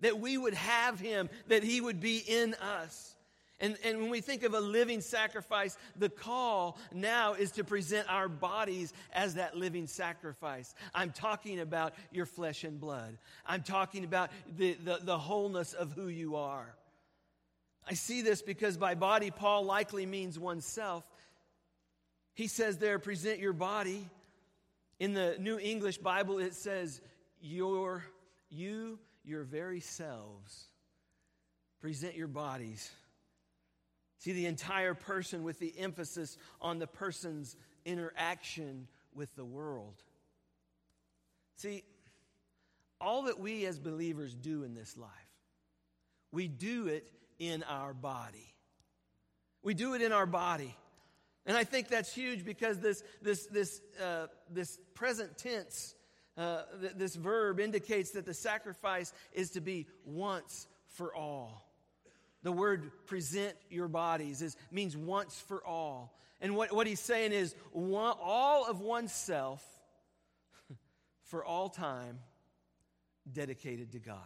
That 0.00 0.20
we 0.20 0.38
would 0.38 0.54
have 0.54 1.00
him, 1.00 1.28
that 1.48 1.62
he 1.62 1.80
would 1.80 2.00
be 2.00 2.18
in 2.18 2.54
us. 2.54 3.16
And, 3.60 3.76
and 3.84 4.00
when 4.00 4.10
we 4.10 4.20
think 4.20 4.44
of 4.44 4.54
a 4.54 4.60
living 4.60 5.00
sacrifice, 5.00 5.76
the 5.96 6.08
call 6.08 6.78
now 6.92 7.34
is 7.34 7.50
to 7.52 7.64
present 7.64 8.08
our 8.08 8.28
bodies 8.28 8.92
as 9.12 9.34
that 9.34 9.56
living 9.56 9.88
sacrifice. 9.88 10.74
I'm 10.94 11.10
talking 11.10 11.58
about 11.58 11.94
your 12.12 12.26
flesh 12.26 12.62
and 12.62 12.78
blood. 12.80 13.18
I'm 13.44 13.62
talking 13.62 14.04
about 14.04 14.30
the, 14.56 14.74
the, 14.84 15.00
the 15.02 15.18
wholeness 15.18 15.72
of 15.72 15.92
who 15.92 16.06
you 16.06 16.36
are. 16.36 16.72
I 17.88 17.94
see 17.94 18.22
this 18.22 18.42
because 18.42 18.76
by 18.76 18.94
body, 18.94 19.32
Paul 19.32 19.64
likely 19.64 20.06
means 20.06 20.38
oneself. 20.38 21.04
He 22.34 22.46
says 22.46 22.76
there, 22.76 23.00
present 23.00 23.40
your 23.40 23.54
body. 23.54 24.06
In 25.00 25.14
the 25.14 25.36
New 25.40 25.58
English 25.58 25.98
Bible, 25.98 26.38
it 26.38 26.54
says, 26.54 27.00
your, 27.40 28.04
you, 28.50 28.98
your 29.28 29.44
very 29.44 29.80
selves. 29.80 30.64
Present 31.80 32.16
your 32.16 32.28
bodies 32.28 32.90
See 34.18 34.32
the 34.32 34.46
entire 34.46 34.94
person 34.94 35.44
with 35.44 35.60
the 35.60 35.72
emphasis 35.78 36.36
on 36.60 36.78
the 36.78 36.86
person's 36.86 37.56
interaction 37.84 38.88
with 39.14 39.34
the 39.36 39.44
world. 39.44 40.02
See, 41.56 41.84
all 43.00 43.22
that 43.24 43.38
we 43.38 43.64
as 43.64 43.78
believers 43.78 44.34
do 44.34 44.64
in 44.64 44.74
this 44.74 44.96
life, 44.96 45.10
we 46.32 46.48
do 46.48 46.88
it 46.88 47.08
in 47.38 47.62
our 47.62 47.94
body. 47.94 48.54
We 49.62 49.74
do 49.74 49.94
it 49.94 50.02
in 50.02 50.12
our 50.12 50.26
body. 50.26 50.76
And 51.46 51.56
I 51.56 51.64
think 51.64 51.88
that's 51.88 52.12
huge 52.12 52.44
because 52.44 52.80
this, 52.80 53.02
this, 53.22 53.46
this, 53.46 53.80
uh, 54.02 54.26
this 54.50 54.78
present 54.94 55.38
tense, 55.38 55.94
uh, 56.38 56.62
th- 56.80 56.92
this 56.94 57.16
verb 57.16 57.58
indicates 57.58 58.12
that 58.12 58.24
the 58.24 58.32
sacrifice 58.32 59.12
is 59.32 59.50
to 59.50 59.60
be 59.60 59.86
once 60.04 60.68
for 60.90 61.14
all. 61.14 61.68
The 62.44 62.52
word 62.52 62.92
present 63.06 63.56
your 63.68 63.88
bodies 63.88 64.40
is, 64.40 64.56
means 64.70 64.96
once 64.96 65.38
for 65.48 65.66
all. 65.66 66.16
And 66.40 66.54
what, 66.54 66.72
what 66.72 66.86
he's 66.86 67.00
saying 67.00 67.32
is 67.32 67.54
one, 67.72 68.14
all 68.22 68.66
of 68.66 68.80
oneself 68.80 69.64
for 71.24 71.44
all 71.44 71.68
time 71.68 72.20
dedicated 73.30 73.92
to 73.92 73.98
God. 73.98 74.18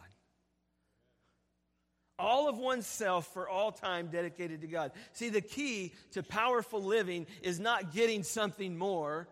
All 2.19 2.47
of 2.47 2.59
oneself 2.59 3.33
for 3.33 3.49
all 3.49 3.71
time 3.71 4.09
dedicated 4.11 4.61
to 4.61 4.67
God. 4.67 4.91
See, 5.13 5.29
the 5.29 5.41
key 5.41 5.93
to 6.11 6.21
powerful 6.21 6.83
living 6.83 7.25
is 7.41 7.59
not 7.59 7.91
getting 7.91 8.21
something 8.21 8.77
more, 8.77 9.27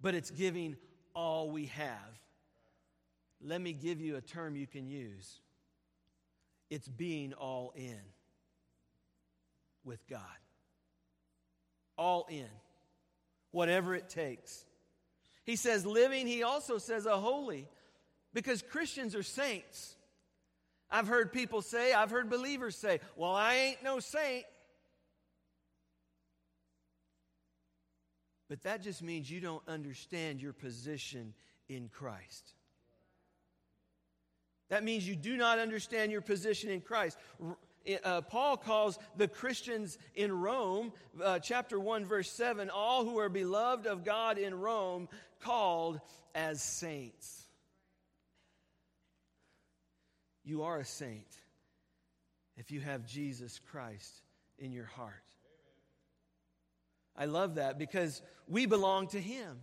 but 0.00 0.14
it's 0.14 0.30
giving 0.30 0.76
all 1.20 1.50
we 1.50 1.66
have. 1.66 2.18
Let 3.42 3.60
me 3.60 3.74
give 3.74 4.00
you 4.00 4.16
a 4.16 4.22
term 4.22 4.56
you 4.56 4.66
can 4.66 4.88
use 4.88 5.38
it's 6.70 6.88
being 6.88 7.32
all 7.32 7.72
in 7.74 8.00
with 9.84 10.08
God. 10.08 10.20
All 11.98 12.26
in. 12.30 12.46
Whatever 13.50 13.94
it 13.96 14.08
takes. 14.08 14.64
He 15.44 15.56
says 15.56 15.84
living, 15.84 16.28
he 16.28 16.44
also 16.44 16.78
says 16.78 17.06
a 17.06 17.18
holy, 17.18 17.66
because 18.32 18.62
Christians 18.62 19.16
are 19.16 19.24
saints. 19.24 19.96
I've 20.90 21.08
heard 21.08 21.32
people 21.32 21.60
say, 21.60 21.92
I've 21.92 22.10
heard 22.10 22.30
believers 22.30 22.76
say, 22.76 23.00
well, 23.16 23.34
I 23.34 23.54
ain't 23.56 23.82
no 23.82 23.98
saint. 23.98 24.44
But 28.50 28.64
that 28.64 28.82
just 28.82 29.00
means 29.00 29.30
you 29.30 29.40
don't 29.40 29.62
understand 29.68 30.42
your 30.42 30.52
position 30.52 31.34
in 31.68 31.88
Christ. 31.88 32.52
That 34.70 34.82
means 34.82 35.06
you 35.06 35.14
do 35.14 35.36
not 35.36 35.60
understand 35.60 36.10
your 36.10 36.20
position 36.20 36.68
in 36.68 36.80
Christ. 36.80 37.16
Uh, 38.04 38.22
Paul 38.22 38.56
calls 38.56 38.98
the 39.16 39.28
Christians 39.28 39.98
in 40.16 40.32
Rome, 40.32 40.92
uh, 41.22 41.38
chapter 41.38 41.78
1, 41.78 42.04
verse 42.04 42.30
7, 42.30 42.70
all 42.70 43.04
who 43.04 43.20
are 43.20 43.28
beloved 43.28 43.86
of 43.86 44.04
God 44.04 44.36
in 44.36 44.52
Rome, 44.58 45.08
called 45.40 46.00
as 46.34 46.60
saints. 46.60 47.46
You 50.44 50.64
are 50.64 50.80
a 50.80 50.84
saint 50.84 51.28
if 52.56 52.72
you 52.72 52.80
have 52.80 53.06
Jesus 53.06 53.60
Christ 53.70 54.22
in 54.58 54.72
your 54.72 54.86
heart. 54.86 55.29
I 57.20 57.26
love 57.26 57.56
that 57.56 57.78
because 57.78 58.22
we 58.48 58.66
belong 58.66 59.06
to 59.08 59.20
Him. 59.20 59.58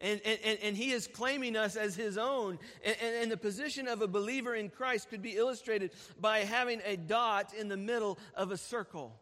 And, 0.00 0.20
and, 0.24 0.58
and 0.62 0.76
he 0.76 0.90
is 0.90 1.06
claiming 1.06 1.56
us 1.56 1.74
as 1.74 1.96
his 1.96 2.18
own. 2.18 2.58
And, 2.84 2.96
and, 3.00 3.32
the 3.32 3.36
position 3.38 3.88
of 3.88 4.02
a 4.02 4.06
believer 4.06 4.54
in 4.54 4.68
Christ 4.68 5.08
could 5.08 5.22
be 5.22 5.36
illustrated 5.36 5.92
by 6.20 6.40
having 6.40 6.82
a 6.84 6.98
dot 6.98 7.54
in 7.54 7.68
the 7.68 7.78
middle 7.78 8.18
of 8.34 8.50
a 8.50 8.58
circle. 8.58 9.18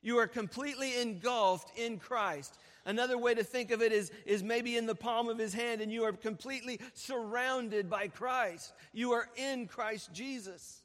You 0.00 0.16
are 0.16 0.26
completely 0.26 0.98
engulfed 0.98 1.78
in 1.78 1.98
Christ. 1.98 2.56
Another 2.86 3.18
way 3.18 3.34
to 3.34 3.44
think 3.44 3.70
of 3.70 3.82
it 3.82 3.92
is, 3.92 4.10
is 4.24 4.42
maybe 4.42 4.78
in 4.78 4.86
the 4.86 4.94
palm 4.94 5.28
of 5.28 5.38
his 5.38 5.52
hand, 5.52 5.82
and 5.82 5.92
you 5.92 6.04
are 6.04 6.12
completely 6.12 6.80
surrounded 6.94 7.90
by 7.90 8.08
Christ. 8.08 8.72
You 8.94 9.12
are 9.12 9.28
in 9.36 9.66
Christ 9.66 10.10
Jesus. 10.14 10.82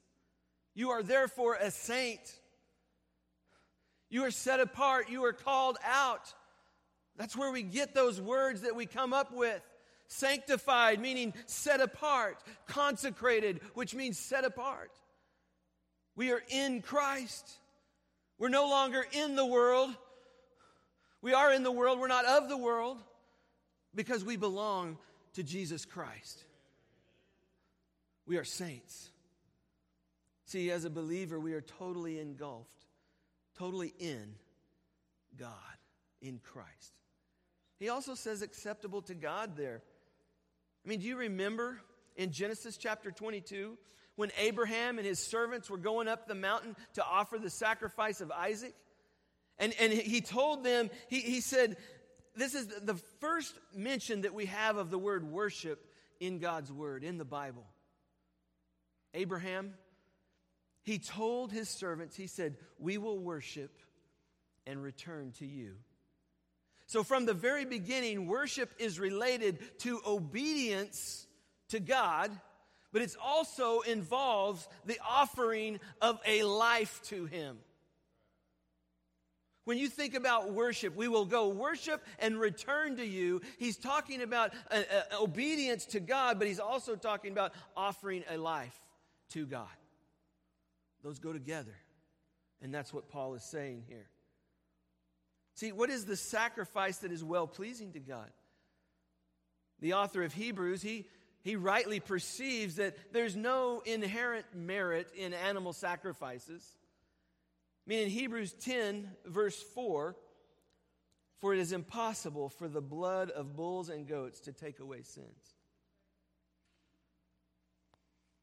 You 0.73 0.89
are 0.89 1.03
therefore 1.03 1.55
a 1.55 1.71
saint. 1.71 2.38
You 4.09 4.25
are 4.25 4.31
set 4.31 4.59
apart. 4.59 5.09
You 5.09 5.23
are 5.25 5.33
called 5.33 5.77
out. 5.85 6.33
That's 7.17 7.35
where 7.35 7.51
we 7.51 7.63
get 7.63 7.93
those 7.93 8.19
words 8.19 8.61
that 8.61 8.75
we 8.75 8.85
come 8.85 9.13
up 9.13 9.33
with. 9.33 9.61
Sanctified, 10.07 10.99
meaning 10.99 11.33
set 11.45 11.81
apart. 11.81 12.37
Consecrated, 12.67 13.61
which 13.73 13.93
means 13.93 14.17
set 14.17 14.45
apart. 14.45 14.91
We 16.15 16.31
are 16.31 16.41
in 16.49 16.81
Christ. 16.81 17.49
We're 18.37 18.49
no 18.49 18.67
longer 18.69 19.05
in 19.11 19.35
the 19.35 19.45
world. 19.45 19.95
We 21.21 21.33
are 21.33 21.53
in 21.53 21.63
the 21.63 21.71
world. 21.71 21.99
We're 21.99 22.07
not 22.07 22.25
of 22.25 22.49
the 22.49 22.57
world 22.57 22.97
because 23.93 24.23
we 24.23 24.37
belong 24.37 24.97
to 25.33 25.43
Jesus 25.43 25.85
Christ. 25.85 26.43
We 28.25 28.37
are 28.37 28.43
saints. 28.43 29.09
See, 30.45 30.71
as 30.71 30.85
a 30.85 30.89
believer, 30.89 31.39
we 31.39 31.53
are 31.53 31.61
totally 31.61 32.19
engulfed, 32.19 32.78
totally 33.59 33.93
in 33.99 34.33
God, 35.37 35.51
in 36.21 36.39
Christ. 36.39 36.93
He 37.79 37.89
also 37.89 38.15
says 38.15 38.41
acceptable 38.41 39.01
to 39.03 39.13
God 39.13 39.55
there. 39.55 39.83
I 40.85 40.89
mean, 40.89 40.99
do 40.99 41.07
you 41.07 41.17
remember 41.17 41.79
in 42.15 42.31
Genesis 42.31 42.77
chapter 42.77 43.11
22 43.11 43.77
when 44.15 44.31
Abraham 44.37 44.97
and 44.97 45.07
his 45.07 45.19
servants 45.19 45.69
were 45.69 45.77
going 45.77 46.09
up 46.09 46.27
the 46.27 46.35
mountain 46.35 46.75
to 46.95 47.03
offer 47.05 47.37
the 47.37 47.49
sacrifice 47.49 48.19
of 48.19 48.31
Isaac. 48.31 48.73
And, 49.57 49.73
and 49.79 49.93
he 49.93 50.19
told 50.19 50.65
them, 50.65 50.89
he, 51.07 51.21
he 51.21 51.39
said, 51.39 51.77
this 52.35 52.53
is 52.53 52.67
the 52.67 52.95
first 53.21 53.57
mention 53.73 54.21
that 54.21 54.33
we 54.33 54.47
have 54.47 54.75
of 54.75 54.89
the 54.89 54.97
word 54.97 55.23
worship 55.23 55.85
in 56.19 56.39
God's 56.39 56.69
word, 56.69 57.05
in 57.05 57.17
the 57.17 57.23
Bible. 57.23 57.65
Abraham, 59.13 59.73
he 60.83 60.99
told 60.99 61.51
his 61.51 61.69
servants, 61.69 62.15
he 62.15 62.27
said, 62.27 62.55
We 62.77 62.97
will 62.97 63.19
worship 63.19 63.71
and 64.65 64.81
return 64.81 65.33
to 65.39 65.45
you. 65.45 65.75
So, 66.87 67.03
from 67.03 67.25
the 67.25 67.33
very 67.33 67.65
beginning, 67.65 68.27
worship 68.27 68.71
is 68.79 68.99
related 68.99 69.59
to 69.79 70.01
obedience 70.05 71.27
to 71.69 71.79
God 71.79 72.31
but 72.91 73.01
it 73.01 73.15
also 73.23 73.81
involves 73.81 74.67
the 74.85 74.99
offering 75.07 75.79
of 76.01 76.19
a 76.25 76.43
life 76.43 77.01
to 77.05 77.25
Him. 77.25 77.57
When 79.65 79.77
you 79.77 79.87
think 79.87 80.15
about 80.15 80.53
worship, 80.53 80.95
we 80.95 81.07
will 81.07 81.25
go 81.25 81.49
worship 81.49 82.03
and 82.17 82.39
return 82.39 82.97
to 82.97 83.05
you. 83.05 83.41
He's 83.59 83.77
talking 83.77 84.23
about 84.23 84.51
uh, 84.71 84.77
uh, 84.77 85.21
obedience 85.21 85.85
to 85.87 85.99
God, 85.99 86.39
but 86.39 86.47
he's 86.47 86.59
also 86.59 86.95
talking 86.95 87.31
about 87.31 87.53
offering 87.77 88.23
a 88.31 88.37
life 88.37 88.79
to 89.33 89.45
God. 89.45 89.67
Those 91.03 91.19
go 91.19 91.33
together. 91.33 91.75
And 92.61 92.73
that's 92.73 92.93
what 92.93 93.09
Paul 93.09 93.35
is 93.35 93.43
saying 93.43 93.83
here. 93.87 94.09
See, 95.55 95.71
what 95.71 95.89
is 95.89 96.05
the 96.05 96.15
sacrifice 96.15 96.97
that 96.99 97.11
is 97.11 97.23
well 97.23 97.47
pleasing 97.47 97.93
to 97.93 97.99
God? 97.99 98.29
The 99.79 99.93
author 99.93 100.23
of 100.23 100.33
Hebrews, 100.33 100.81
he 100.81 101.07
he 101.41 101.55
rightly 101.55 101.99
perceives 101.99 102.75
that 102.75 102.97
there's 103.13 103.35
no 103.35 103.81
inherent 103.85 104.45
merit 104.53 105.07
in 105.15 105.33
animal 105.33 105.73
sacrifices. 105.73 106.77
I 107.87 107.89
mean, 107.89 108.03
in 108.03 108.09
Hebrews 108.09 108.53
10, 108.59 109.09
verse 109.25 109.61
4, 109.73 110.15
for 111.39 111.53
it 111.53 111.59
is 111.59 111.71
impossible 111.71 112.49
for 112.49 112.67
the 112.67 112.81
blood 112.81 113.29
of 113.31 113.55
bulls 113.55 113.89
and 113.89 114.05
goats 114.05 114.41
to 114.41 114.51
take 114.51 114.79
away 114.79 115.01
sins. 115.03 115.55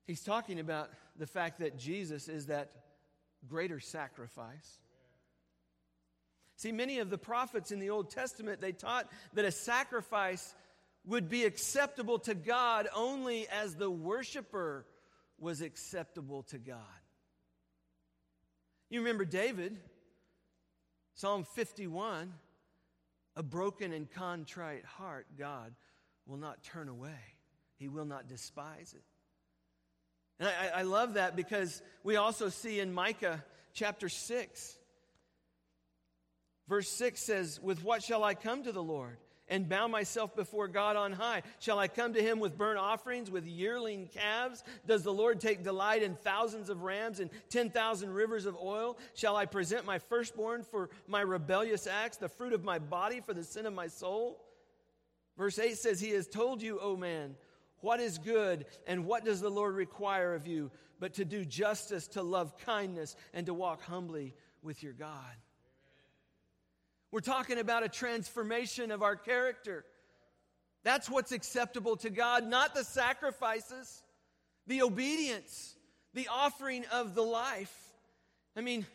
He's 0.07 0.23
talking 0.23 0.59
about 0.59 0.91
the 1.19 1.27
fact 1.27 1.61
that 1.61 1.79
Jesus 1.79 2.29
is 2.29 2.47
that 2.47 2.71
greater 3.49 3.81
sacrifice. 3.81 4.79
See, 6.57 6.73
many 6.73 6.99
of 7.01 7.11
the 7.11 7.19
prophets 7.19 7.71
in 7.71 7.79
the 7.79 7.91
Old 7.91 8.11
Testament, 8.11 8.61
they 8.61 8.73
taught 8.73 9.11
that 9.35 9.45
a 9.45 9.53
sacrifice 9.53 10.55
would 11.05 11.29
be 11.29 11.45
acceptable 11.45 12.19
to 12.21 12.35
God 12.35 12.89
only 12.95 13.47
as 13.49 13.75
the 13.75 13.91
worshiper 13.91 14.87
was 15.39 15.61
acceptable 15.61 16.43
to 16.45 16.59
God. 16.59 16.79
You 18.89 19.01
remember 19.01 19.25
David, 19.25 19.77
Psalm 21.15 21.45
51 21.55 22.33
a 23.37 23.43
broken 23.43 23.93
and 23.93 24.11
contrite 24.11 24.85
heart, 24.85 25.27
God 25.39 25.75
will 26.27 26.39
not 26.39 26.63
turn 26.65 26.89
away, 26.89 27.21
He 27.77 27.89
will 27.89 28.07
not 28.07 28.29
despise 28.29 28.95
it. 28.97 29.05
And 30.39 30.49
I, 30.49 30.81
I 30.81 30.83
love 30.83 31.15
that 31.15 31.37
because 31.37 31.83
we 32.03 32.17
also 32.17 32.49
see 32.49 32.81
in 32.81 32.93
Micah 32.93 33.43
chapter 33.73 34.09
6, 34.09 34.77
verse 36.69 36.89
6 36.89 37.21
says, 37.21 37.61
With 37.63 37.83
what 37.83 38.03
shall 38.03 38.23
I 38.23 38.35
come 38.35 38.65
to 38.65 38.73
the 38.73 38.83
Lord? 38.83 39.19
and 39.49 39.69
bow 39.69 39.87
myself 39.87 40.35
before 40.35 40.69
God 40.69 40.97
on 40.97 41.13
high? 41.13 41.43
Shall 41.61 41.79
I 41.79 41.89
come 41.89 42.15
to 42.15 42.23
him 42.23 42.41
with 42.41 42.59
burnt 42.59 42.79
offerings, 42.79 43.31
with 43.31 43.47
yearling 43.47 44.09
calves? 44.13 44.65
Does 44.87 45.03
the 45.03 45.13
Lord 45.13 45.41
take 45.41 45.63
delight 45.63 46.03
in 46.03 46.15
thousands 46.17 46.69
of 46.69 46.83
rams 46.83 47.21
and 47.21 47.31
10,000 47.51 48.11
rivers 48.11 48.47
of 48.47 48.57
oil? 48.57 48.99
Shall 49.15 49.37
I 49.37 49.47
present 49.47 49.87
my 49.87 49.99
firstborn 49.99 50.65
for 50.65 50.91
my 51.07 51.21
rebellious 51.21 51.87
acts, 51.87 52.17
the 52.17 52.29
fruit 52.29 52.53
of 52.53 52.65
my 52.65 52.79
body 52.79 53.21
for 53.21 53.35
the 53.35 53.45
sin 53.45 53.67
of 53.67 53.73
my 53.73 53.87
soul? 53.87 54.43
Verse 55.37 55.59
8 55.59 55.77
says, 55.77 56.01
He 56.01 56.11
has 56.11 56.27
told 56.27 56.63
you, 56.63 56.81
O 56.81 56.97
man, 56.97 57.37
what 57.81 58.01
is 58.01 58.19
good 58.19 58.67
and 58.87 59.07
what 59.07 59.25
does 59.25 59.41
the 59.41 59.51
Lord 59.51 59.75
require 59.75 60.35
of 60.35 60.47
you, 60.47 60.71
but 60.99 61.15
to 61.15 61.25
do 61.25 61.45
justice, 61.45 62.09
to 62.09 62.23
love 62.23 62.57
kindness, 62.59 63.17
and 63.35 63.47
to 63.47 63.55
walk 63.55 63.83
humbly 63.83 64.35
with 64.63 64.83
your 64.83 64.93
God. 64.93 65.37
We're 67.11 67.21
talking 67.21 67.59
about 67.59 67.85
a 67.85 67.89
transformation 67.89 68.91
of 68.91 69.03
our 69.03 69.17
character. 69.17 69.85
That's 70.83 71.09
what's 71.09 71.33
acceptable 71.33 71.97
to 71.99 72.11
God, 72.11 72.47
not 72.47 72.75
the 72.75 72.85
sacrifices, 72.85 74.03
the 74.67 74.83
obedience, 74.83 75.77
the 76.15 76.29
offering 76.29 76.85
of 76.93 77.15
the 77.15 77.23
life. 77.23 77.75
I 78.57 78.61
mean, 78.61 78.87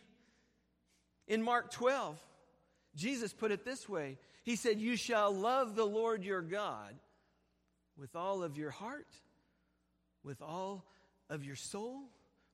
in 1.27 1.41
Mark 1.43 1.71
12, 1.71 2.19
Jesus 2.95 3.33
put 3.33 3.51
it 3.51 3.63
this 3.63 3.87
way 3.87 4.17
He 4.43 4.55
said, 4.55 4.79
You 4.79 4.95
shall 4.95 5.33
love 5.33 5.75
the 5.75 5.85
Lord 5.85 6.23
your 6.23 6.41
God 6.41 6.93
with 8.01 8.17
all 8.17 8.43
of 8.43 8.57
your 8.57 8.71
heart, 8.71 9.07
with 10.25 10.41
all 10.41 10.83
of 11.29 11.45
your 11.45 11.55
soul, 11.55 12.01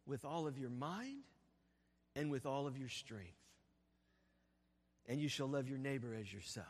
with 0.06 0.26
all 0.26 0.46
of 0.46 0.60
your 0.60 0.70
mind, 0.70 1.24
and 2.16 2.30
with 2.30 2.46
all 2.46 2.68
of 2.68 2.78
your 2.78 2.90
strength 2.90 3.34
and 5.08 5.22
you 5.22 5.30
shall 5.30 5.48
love 5.48 5.70
your 5.70 5.78
neighbor 5.78 6.14
as 6.14 6.32
yourself. 6.32 6.68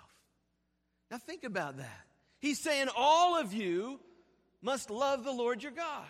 Now, 1.10 1.18
think 1.18 1.44
about 1.44 1.78
that. 1.78 2.06
He's 2.40 2.60
saying 2.60 2.88
all 2.96 3.40
of 3.40 3.54
you 3.54 4.00
must 4.62 4.90
love 4.90 5.24
the 5.24 5.32
Lord 5.32 5.64
your 5.64 5.72
God. 5.72 6.06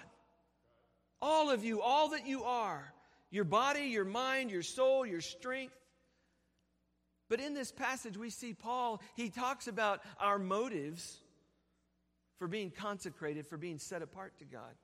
All 1.21 1.49
of 1.49 1.63
you, 1.63 1.81
all 1.81 2.09
that 2.09 2.27
you 2.27 2.43
are 2.43 2.93
your 3.29 3.43
body, 3.43 3.81
your 3.81 4.05
mind, 4.05 4.51
your 4.51 4.61
soul, 4.61 5.05
your 5.05 5.21
strength. 5.21 5.73
But 7.29 7.41
in 7.41 7.53
this 7.53 7.73
passage, 7.73 8.17
we 8.17 8.29
see 8.29 8.53
Paul, 8.53 9.01
he 9.15 9.29
talks 9.29 9.67
about 9.67 10.01
our 10.19 10.39
motives 10.39 11.17
for 12.37 12.47
being 12.47 12.71
consecrated, 12.71 13.47
for 13.47 13.57
being 13.57 13.79
set 13.79 14.01
apart 14.01 14.37
to 14.39 14.45
God. 14.45 14.75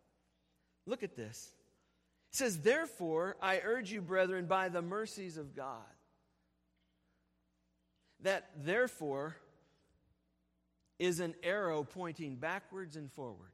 Look 0.86 1.04
at 1.04 1.16
this. 1.16 1.52
He 2.32 2.38
says, 2.38 2.60
Therefore, 2.60 3.38
I 3.42 3.62
urge 3.64 3.92
you, 3.92 4.02
brethren, 4.02 4.46
by 4.48 4.70
the 4.70 4.82
mercies 4.82 5.38
of 5.38 5.56
God 5.56 5.82
that 8.24 8.50
therefore 8.58 9.36
is 10.98 11.20
an 11.20 11.36
arrow 11.44 11.84
pointing 11.84 12.36
backwards 12.36 12.96
and 12.96 13.12
forwards. 13.12 13.50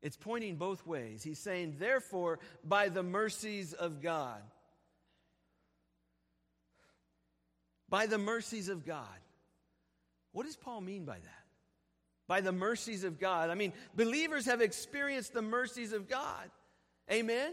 It's 0.00 0.16
pointing 0.16 0.56
both 0.56 0.86
ways. 0.86 1.22
He's 1.22 1.38
saying, 1.38 1.76
therefore, 1.78 2.38
by 2.64 2.88
the 2.88 3.02
mercies 3.02 3.72
of 3.72 4.00
God. 4.00 4.40
By 7.88 8.06
the 8.06 8.18
mercies 8.18 8.68
of 8.68 8.86
God. 8.86 9.06
What 10.32 10.46
does 10.46 10.56
Paul 10.56 10.80
mean 10.80 11.04
by 11.04 11.16
that? 11.18 11.37
By 12.28 12.40
the 12.40 12.52
mercies 12.52 13.02
of 13.02 13.18
God. 13.18 13.50
I 13.50 13.56
mean, 13.56 13.72
believers 13.96 14.46
have 14.46 14.60
experienced 14.60 15.34
the 15.34 15.42
mercies 15.42 15.92
of 15.92 16.08
God. 16.08 16.50
Amen? 17.10 17.52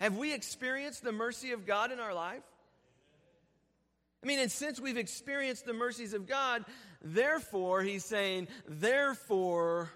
Have 0.00 0.16
we 0.16 0.32
experienced 0.32 1.02
the 1.02 1.12
mercy 1.12 1.52
of 1.52 1.66
God 1.66 1.92
in 1.92 2.00
our 2.00 2.14
life? 2.14 2.44
I 4.22 4.26
mean, 4.26 4.38
and 4.38 4.50
since 4.50 4.80
we've 4.80 4.96
experienced 4.96 5.66
the 5.66 5.72
mercies 5.72 6.14
of 6.14 6.26
God, 6.26 6.64
therefore, 7.02 7.82
he's 7.82 8.04
saying, 8.04 8.48
therefore, 8.66 9.90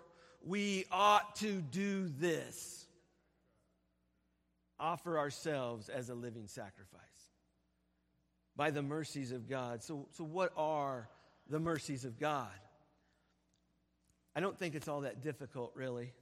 we 0.45 0.85
ought 0.91 1.37
to 1.37 1.61
do 1.61 2.09
this 2.09 2.83
offer 4.83 5.17
ourselves 5.17 5.89
as 5.89 6.11
a 6.11 6.15
living 6.15 6.49
sacrifice. 6.49 6.99
by 8.55 8.71
the 8.71 8.83
mercies 8.83 9.33
of 9.33 9.49
God. 9.49 9.83
So, 9.83 10.09
so 10.11 10.25
what 10.25 10.53
are 10.59 11.09
the 11.49 11.59
mercies 11.59 12.05
of 12.05 12.19
God? 12.19 12.51
I 14.35 14.41
don't 14.41 14.59
think 14.59 14.75
it's 14.75 14.89
all 14.89 15.03
that 15.03 15.23
difficult, 15.23 15.73
really. 15.75 16.13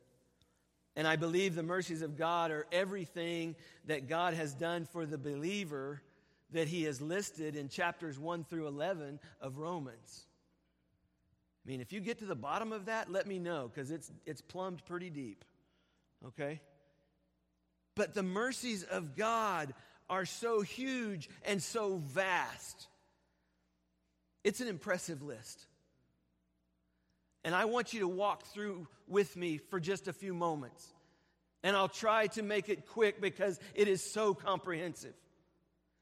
And 0.97 1.07
I 1.07 1.17
believe 1.17 1.55
the 1.55 1.63
mercies 1.63 2.03
of 2.03 2.17
God 2.17 2.51
are 2.51 2.67
everything 2.73 3.55
that 3.87 4.09
God 4.09 4.35
has 4.35 4.53
done 4.53 4.87
for 4.87 5.07
the 5.07 5.19
believer 5.19 6.03
that 6.53 6.67
he 6.67 6.83
has 6.85 7.01
listed 7.01 7.55
in 7.55 7.69
chapters 7.69 8.19
1 8.19 8.45
through 8.45 8.67
11 8.67 9.21
of 9.41 9.59
Romans. 9.59 10.27
I 11.65 11.71
mean, 11.71 11.81
if 11.81 11.93
you 11.93 12.01
get 12.01 12.19
to 12.19 12.25
the 12.25 12.35
bottom 12.35 12.73
of 12.73 12.87
that, 12.87 13.11
let 13.11 13.27
me 13.27 13.39
know 13.39 13.71
because 13.73 13.91
it's, 13.91 14.11
it's 14.27 14.41
plumbed 14.41 14.85
pretty 14.87 15.11
deep. 15.11 15.45
Okay? 16.27 16.61
But 17.95 18.15
the 18.15 18.23
mercies 18.23 18.83
of 18.83 19.17
God 19.17 19.73
are 20.09 20.25
so 20.25 20.61
huge 20.61 21.29
and 21.45 21.63
so 21.63 21.97
vast. 21.97 22.89
It's 24.43 24.61
an 24.61 24.69
impressive 24.69 25.23
list. 25.23 25.67
And 27.45 27.55
I 27.55 27.65
want 27.65 27.93
you 27.93 28.01
to 28.01 28.09
walk 28.09 28.45
through 28.47 28.87
with 29.09 29.37
me 29.37 29.59
for 29.59 29.81
just 29.81 30.09
a 30.09 30.13
few 30.13 30.35
moments. 30.35 30.87
And 31.63 31.77
I'll 31.77 31.89
try 31.89 32.27
to 32.29 32.43
make 32.43 32.69
it 32.69 32.87
quick 32.87 33.21
because 33.21 33.59
it 33.75 33.89
is 33.89 34.03
so 34.03 34.35
comprehensive. 34.35 35.15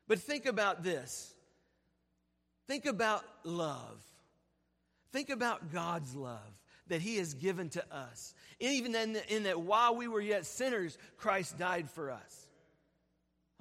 But 0.07 0.20
think 0.20 0.46
about 0.46 0.83
this 0.83 1.35
think 2.66 2.87
about 2.87 3.24
love. 3.44 4.03
Think 5.11 5.31
about 5.31 5.72
God's 5.72 6.14
love 6.14 6.53
that 6.88 7.01
He 7.01 7.16
has 7.16 7.35
given 7.35 7.70
to 7.70 7.85
us. 7.94 8.35
Even 8.61 8.94
in, 8.94 9.14
the, 9.14 9.35
in 9.35 9.44
that 9.44 9.61
while 9.61 9.96
we 9.96 10.07
were 10.07 10.20
yet 10.20 10.44
sinners, 10.44 10.98
Christ 11.16 11.59
died 11.59 11.90
for 11.90 12.11
us. 12.11 12.48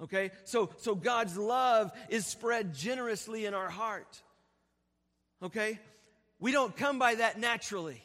Okay? 0.02 0.30
So, 0.44 0.70
so 0.78 0.94
God's 0.94 1.36
love 1.36 1.90
is 2.08 2.26
spread 2.26 2.74
generously 2.74 3.46
in 3.46 3.54
our 3.54 3.70
heart. 3.70 4.22
Okay? 5.42 5.78
We 6.40 6.52
don't 6.52 6.76
come 6.76 6.98
by 6.98 7.16
that 7.16 7.38
naturally. 7.38 8.02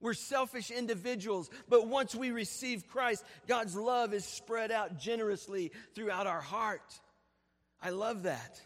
We're 0.00 0.14
selfish 0.14 0.70
individuals, 0.70 1.48
but 1.68 1.86
once 1.86 2.14
we 2.14 2.32
receive 2.32 2.88
Christ, 2.88 3.24
God's 3.46 3.76
love 3.76 4.12
is 4.12 4.24
spread 4.24 4.72
out 4.72 4.98
generously 4.98 5.70
throughout 5.94 6.26
our 6.26 6.40
heart. 6.40 7.00
I 7.80 7.90
love 7.90 8.24
that. 8.24 8.60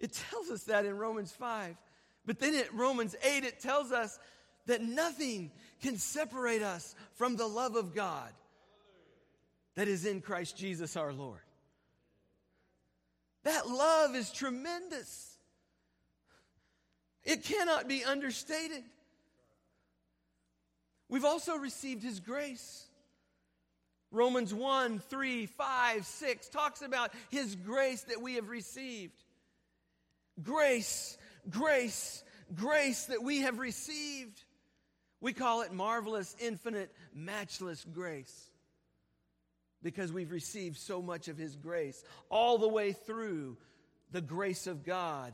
It 0.00 0.12
tells 0.12 0.50
us 0.50 0.64
that 0.64 0.84
in 0.84 0.96
Romans 0.96 1.30
5. 1.32 1.76
But 2.26 2.40
then 2.40 2.54
in 2.54 2.64
Romans 2.72 3.14
8, 3.22 3.44
it 3.44 3.60
tells 3.60 3.92
us 3.92 4.18
that 4.66 4.82
nothing 4.82 5.52
can 5.82 5.96
separate 5.96 6.62
us 6.62 6.94
from 7.14 7.36
the 7.36 7.46
love 7.46 7.76
of 7.76 7.94
God 7.94 8.30
that 9.76 9.88
is 9.88 10.06
in 10.06 10.20
Christ 10.20 10.56
Jesus 10.56 10.96
our 10.96 11.12
Lord. 11.12 11.40
That 13.44 13.68
love 13.68 14.14
is 14.14 14.30
tremendous. 14.30 15.29
It 17.24 17.44
cannot 17.44 17.88
be 17.88 18.04
understated. 18.04 18.82
We've 21.08 21.24
also 21.24 21.56
received 21.56 22.02
His 22.02 22.20
grace. 22.20 22.86
Romans 24.12 24.52
1, 24.52 24.98
3, 24.98 25.46
5, 25.46 26.06
6 26.06 26.48
talks 26.48 26.82
about 26.82 27.12
His 27.30 27.54
grace 27.56 28.02
that 28.02 28.22
we 28.22 28.34
have 28.34 28.48
received. 28.48 29.22
Grace, 30.42 31.18
grace, 31.48 32.24
grace 32.54 33.06
that 33.06 33.22
we 33.22 33.40
have 33.40 33.58
received. 33.58 34.42
We 35.20 35.32
call 35.32 35.62
it 35.62 35.72
marvelous, 35.72 36.34
infinite, 36.40 36.92
matchless 37.14 37.84
grace 37.84 38.50
because 39.82 40.12
we've 40.12 40.32
received 40.32 40.78
so 40.78 41.02
much 41.02 41.28
of 41.28 41.36
His 41.36 41.56
grace. 41.56 42.02
All 42.30 42.58
the 42.58 42.68
way 42.68 42.92
through, 42.92 43.58
the 44.10 44.20
grace 44.20 44.66
of 44.66 44.84
God 44.84 45.32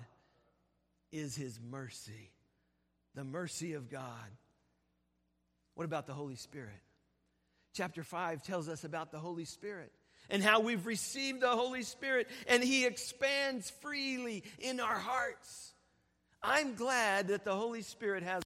is 1.12 1.36
His 1.36 1.58
mercy. 1.60 2.30
The 3.14 3.24
mercy 3.24 3.74
of 3.74 3.90
God. 3.90 4.30
What 5.74 5.84
about 5.84 6.06
the 6.06 6.12
Holy 6.12 6.36
Spirit? 6.36 6.80
Chapter 7.74 8.02
5 8.02 8.42
tells 8.42 8.68
us 8.68 8.84
about 8.84 9.12
the 9.12 9.18
Holy 9.18 9.44
Spirit 9.44 9.92
and 10.30 10.42
how 10.42 10.60
we've 10.60 10.86
received 10.86 11.40
the 11.40 11.50
Holy 11.50 11.82
Spirit 11.82 12.28
and 12.48 12.62
He 12.62 12.86
expands 12.86 13.70
freely 13.70 14.44
in 14.58 14.80
our 14.80 14.98
hearts. 14.98 15.74
I'm 16.42 16.74
glad 16.74 17.28
that 17.28 17.44
the 17.44 17.54
Holy 17.54 17.82
Spirit 17.82 18.22
has. 18.22 18.42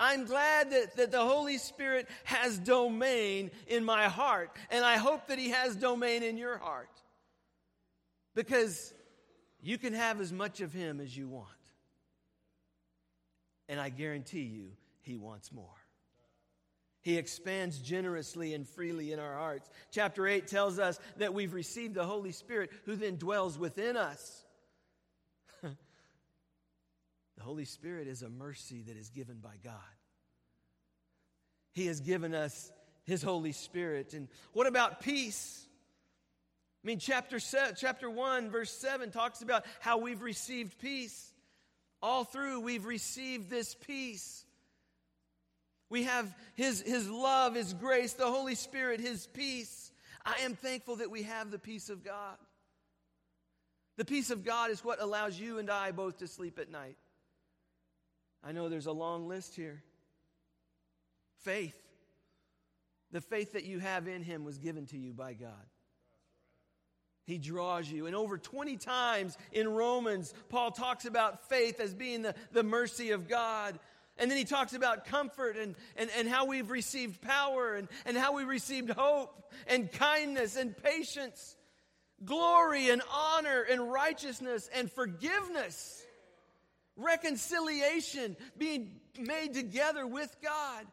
I'm 0.00 0.24
glad 0.24 0.70
that, 0.70 0.96
that 0.96 1.12
the 1.12 1.24
Holy 1.24 1.58
Spirit 1.58 2.08
has 2.24 2.58
domain 2.58 3.50
in 3.66 3.84
my 3.84 4.08
heart, 4.08 4.50
and 4.70 4.84
I 4.84 4.96
hope 4.96 5.28
that 5.28 5.38
He 5.38 5.50
has 5.50 5.76
domain 5.76 6.22
in 6.22 6.36
your 6.36 6.58
heart. 6.58 6.90
Because 8.34 8.92
you 9.64 9.78
can 9.78 9.94
have 9.94 10.20
as 10.20 10.32
much 10.32 10.60
of 10.60 10.72
Him 10.72 11.00
as 11.00 11.16
you 11.16 11.26
want. 11.26 11.48
And 13.68 13.80
I 13.80 13.88
guarantee 13.88 14.42
you, 14.42 14.72
He 15.00 15.16
wants 15.16 15.50
more. 15.50 15.66
He 17.00 17.18
expands 17.18 17.78
generously 17.78 18.54
and 18.54 18.66
freely 18.66 19.12
in 19.12 19.18
our 19.18 19.34
hearts. 19.34 19.68
Chapter 19.90 20.26
8 20.26 20.46
tells 20.46 20.78
us 20.78 20.98
that 21.18 21.34
we've 21.34 21.52
received 21.52 21.94
the 21.94 22.04
Holy 22.04 22.32
Spirit 22.32 22.70
who 22.84 22.96
then 22.96 23.16
dwells 23.16 23.58
within 23.58 23.96
us. 23.96 24.44
the 25.62 25.74
Holy 27.40 27.66
Spirit 27.66 28.08
is 28.08 28.22
a 28.22 28.30
mercy 28.30 28.82
that 28.86 28.96
is 28.96 29.10
given 29.10 29.36
by 29.36 29.54
God. 29.62 29.74
He 31.74 31.86
has 31.86 32.00
given 32.00 32.34
us 32.34 32.70
His 33.04 33.22
Holy 33.22 33.52
Spirit. 33.52 34.14
And 34.14 34.28
what 34.52 34.66
about 34.66 35.00
peace? 35.00 35.63
I 36.84 36.86
mean, 36.86 36.98
chapter, 36.98 37.38
chapter 37.40 38.10
1, 38.10 38.50
verse 38.50 38.70
7 38.70 39.10
talks 39.10 39.40
about 39.40 39.64
how 39.80 39.96
we've 39.96 40.20
received 40.20 40.78
peace. 40.78 41.32
All 42.02 42.24
through, 42.24 42.60
we've 42.60 42.84
received 42.84 43.48
this 43.48 43.74
peace. 43.74 44.44
We 45.88 46.02
have 46.02 46.34
his, 46.54 46.82
his 46.82 47.08
love, 47.08 47.54
His 47.54 47.72
grace, 47.72 48.12
the 48.12 48.26
Holy 48.26 48.54
Spirit, 48.54 49.00
His 49.00 49.26
peace. 49.26 49.92
I 50.26 50.40
am 50.42 50.56
thankful 50.56 50.96
that 50.96 51.10
we 51.10 51.22
have 51.22 51.50
the 51.50 51.58
peace 51.58 51.88
of 51.88 52.04
God. 52.04 52.36
The 53.96 54.04
peace 54.04 54.30
of 54.30 54.44
God 54.44 54.70
is 54.70 54.84
what 54.84 55.00
allows 55.00 55.38
you 55.38 55.58
and 55.58 55.70
I 55.70 55.92
both 55.92 56.18
to 56.18 56.26
sleep 56.26 56.58
at 56.58 56.70
night. 56.70 56.96
I 58.42 58.52
know 58.52 58.68
there's 58.68 58.86
a 58.86 58.92
long 58.92 59.28
list 59.28 59.54
here. 59.54 59.82
Faith. 61.42 61.80
The 63.12 63.20
faith 63.20 63.52
that 63.52 63.64
you 63.64 63.78
have 63.78 64.08
in 64.08 64.22
Him 64.22 64.44
was 64.44 64.58
given 64.58 64.86
to 64.86 64.98
you 64.98 65.12
by 65.12 65.32
God. 65.34 65.64
He 67.24 67.38
draws 67.38 67.90
you. 67.90 68.06
And 68.06 68.14
over 68.14 68.36
20 68.36 68.76
times 68.76 69.38
in 69.50 69.68
Romans, 69.68 70.34
Paul 70.48 70.70
talks 70.70 71.06
about 71.06 71.48
faith 71.48 71.80
as 71.80 71.94
being 71.94 72.22
the, 72.22 72.34
the 72.52 72.62
mercy 72.62 73.12
of 73.12 73.28
God. 73.28 73.78
And 74.18 74.30
then 74.30 74.38
he 74.38 74.44
talks 74.44 74.74
about 74.74 75.06
comfort 75.06 75.56
and, 75.56 75.74
and, 75.96 76.10
and 76.16 76.28
how 76.28 76.44
we've 76.44 76.70
received 76.70 77.20
power 77.20 77.74
and, 77.74 77.88
and 78.04 78.16
how 78.16 78.34
we 78.34 78.44
received 78.44 78.90
hope 78.90 79.52
and 79.66 79.90
kindness 79.90 80.56
and 80.56 80.76
patience, 80.76 81.56
glory 82.24 82.90
and 82.90 83.02
honor 83.12 83.62
and 83.62 83.90
righteousness 83.90 84.68
and 84.74 84.92
forgiveness, 84.92 86.04
reconciliation, 86.96 88.36
being 88.58 89.00
made 89.18 89.54
together 89.54 90.06
with 90.06 90.36
God. 90.42 90.86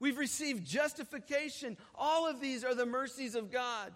We've 0.00 0.18
received 0.18 0.64
justification. 0.64 1.76
All 1.96 2.28
of 2.28 2.40
these 2.40 2.62
are 2.62 2.74
the 2.74 2.86
mercies 2.86 3.34
of 3.34 3.50
God. 3.50 3.92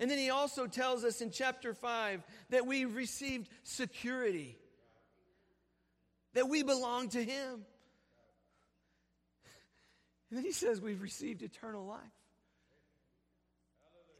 And 0.00 0.10
then 0.10 0.18
he 0.18 0.30
also 0.30 0.66
tells 0.66 1.04
us 1.04 1.20
in 1.20 1.30
chapter 1.30 1.74
5 1.74 2.22
that 2.50 2.66
we 2.66 2.84
received 2.84 3.48
security, 3.64 4.56
that 6.34 6.48
we 6.48 6.62
belong 6.62 7.08
to 7.10 7.22
him. 7.22 7.64
And 10.30 10.38
then 10.38 10.44
he 10.44 10.52
says, 10.52 10.80
We've 10.80 11.02
received 11.02 11.42
eternal 11.42 11.84
life 11.84 12.00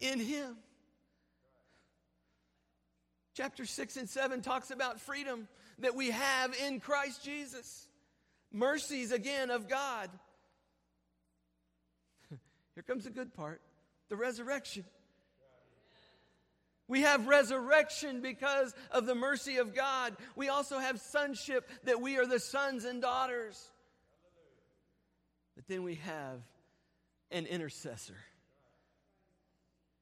in 0.00 0.18
him. 0.18 0.56
Chapter 3.34 3.64
6 3.64 3.96
and 3.96 4.08
7 4.08 4.42
talks 4.42 4.72
about 4.72 5.00
freedom 5.00 5.46
that 5.78 5.94
we 5.94 6.10
have 6.10 6.56
in 6.66 6.80
Christ 6.80 7.24
Jesus. 7.24 7.86
Mercies 8.50 9.12
again 9.12 9.50
of 9.50 9.68
God. 9.68 10.10
Here 12.74 12.82
comes 12.82 13.04
the 13.04 13.10
good 13.10 13.32
part 13.32 13.60
the 14.08 14.16
resurrection. 14.16 14.84
We 16.88 17.02
have 17.02 17.28
resurrection 17.28 18.22
because 18.22 18.74
of 18.90 19.04
the 19.04 19.14
mercy 19.14 19.58
of 19.58 19.74
God. 19.74 20.16
We 20.34 20.48
also 20.48 20.78
have 20.78 20.98
sonship 21.00 21.68
that 21.84 22.00
we 22.00 22.16
are 22.16 22.26
the 22.26 22.40
sons 22.40 22.84
and 22.86 23.02
daughters. 23.02 23.70
But 25.54 25.68
then 25.68 25.82
we 25.82 25.96
have 25.96 26.40
an 27.30 27.44
intercessor, 27.44 28.16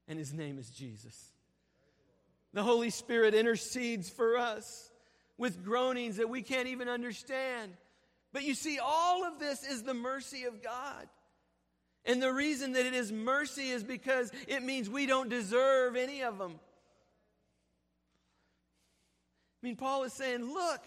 and 0.07 0.17
his 0.17 0.33
name 0.33 0.57
is 0.57 0.69
Jesus. 0.69 1.33
The 2.53 2.63
Holy 2.63 2.89
Spirit 2.89 3.33
intercedes 3.33 4.09
for 4.09 4.37
us 4.37 4.89
with 5.37 5.65
groanings 5.65 6.17
that 6.17 6.29
we 6.29 6.41
can't 6.41 6.69
even 6.69 6.87
understand. 6.87 7.73
But 8.31 8.43
you 8.43 8.53
see, 8.53 8.79
all 8.79 9.25
of 9.25 9.39
this 9.39 9.63
is 9.63 9.83
the 9.83 9.93
mercy 9.93 10.45
of 10.45 10.63
God. 10.63 11.07
And 12.05 12.23
the 12.23 12.31
reason 12.31 12.71
that 12.73 12.85
it 12.85 12.93
is 12.93 13.11
mercy 13.11 13.69
is 13.69 13.83
because 13.83 14.31
it 14.47 14.63
means 14.63 14.89
we 14.89 15.05
don't 15.05 15.27
deserve 15.27 15.97
any 15.97 16.23
of 16.23 16.37
them. 16.37 16.59
I 19.61 19.65
mean, 19.65 19.75
Paul 19.75 20.03
is 20.03 20.13
saying, 20.13 20.43
look, 20.53 20.81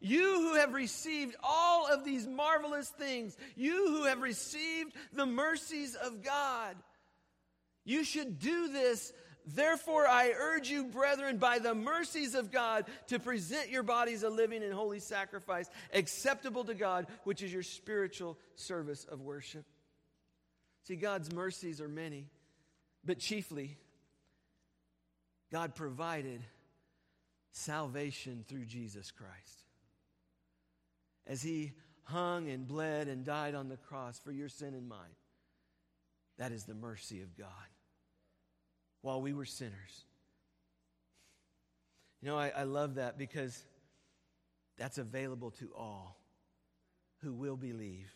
you 0.00 0.20
who 0.20 0.54
have 0.54 0.72
received 0.72 1.36
all 1.42 1.92
of 1.92 2.04
these 2.04 2.26
marvelous 2.26 2.88
things, 2.88 3.36
you 3.54 3.88
who 3.88 4.04
have 4.04 4.20
received 4.20 4.92
the 5.12 5.26
mercies 5.26 5.94
of 5.94 6.22
God, 6.22 6.76
you 7.84 8.04
should 8.04 8.38
do 8.38 8.68
this. 8.68 9.12
Therefore, 9.46 10.08
I 10.08 10.32
urge 10.36 10.68
you, 10.68 10.84
brethren, 10.86 11.38
by 11.38 11.60
the 11.60 11.74
mercies 11.74 12.34
of 12.34 12.50
God, 12.50 12.86
to 13.08 13.18
present 13.20 13.70
your 13.70 13.84
bodies 13.84 14.22
a 14.22 14.28
living 14.28 14.62
and 14.64 14.72
holy 14.72 14.98
sacrifice, 14.98 15.70
acceptable 15.94 16.64
to 16.64 16.74
God, 16.74 17.06
which 17.24 17.42
is 17.42 17.52
your 17.52 17.62
spiritual 17.62 18.38
service 18.56 19.04
of 19.04 19.20
worship. 19.20 19.64
See, 20.84 20.96
God's 20.96 21.32
mercies 21.32 21.80
are 21.80 21.88
many, 21.88 22.26
but 23.04 23.18
chiefly, 23.18 23.76
God 25.52 25.74
provided 25.74 26.42
salvation 27.56 28.44
through 28.46 28.66
Jesus 28.66 29.10
Christ. 29.10 29.64
As 31.26 31.42
he 31.42 31.72
hung 32.04 32.50
and 32.50 32.68
bled 32.68 33.08
and 33.08 33.24
died 33.24 33.54
on 33.54 33.68
the 33.68 33.78
cross 33.78 34.18
for 34.18 34.30
your 34.30 34.48
sin 34.48 34.74
and 34.74 34.88
mine, 34.88 35.16
that 36.38 36.52
is 36.52 36.64
the 36.64 36.74
mercy 36.74 37.22
of 37.22 37.36
God 37.36 37.48
while 39.00 39.22
we 39.22 39.32
were 39.32 39.46
sinners. 39.46 40.04
You 42.20 42.28
know, 42.28 42.38
I, 42.38 42.52
I 42.54 42.62
love 42.64 42.96
that 42.96 43.16
because 43.16 43.64
that's 44.76 44.98
available 44.98 45.50
to 45.52 45.70
all 45.74 46.18
who 47.22 47.32
will 47.32 47.56
believe. 47.56 48.12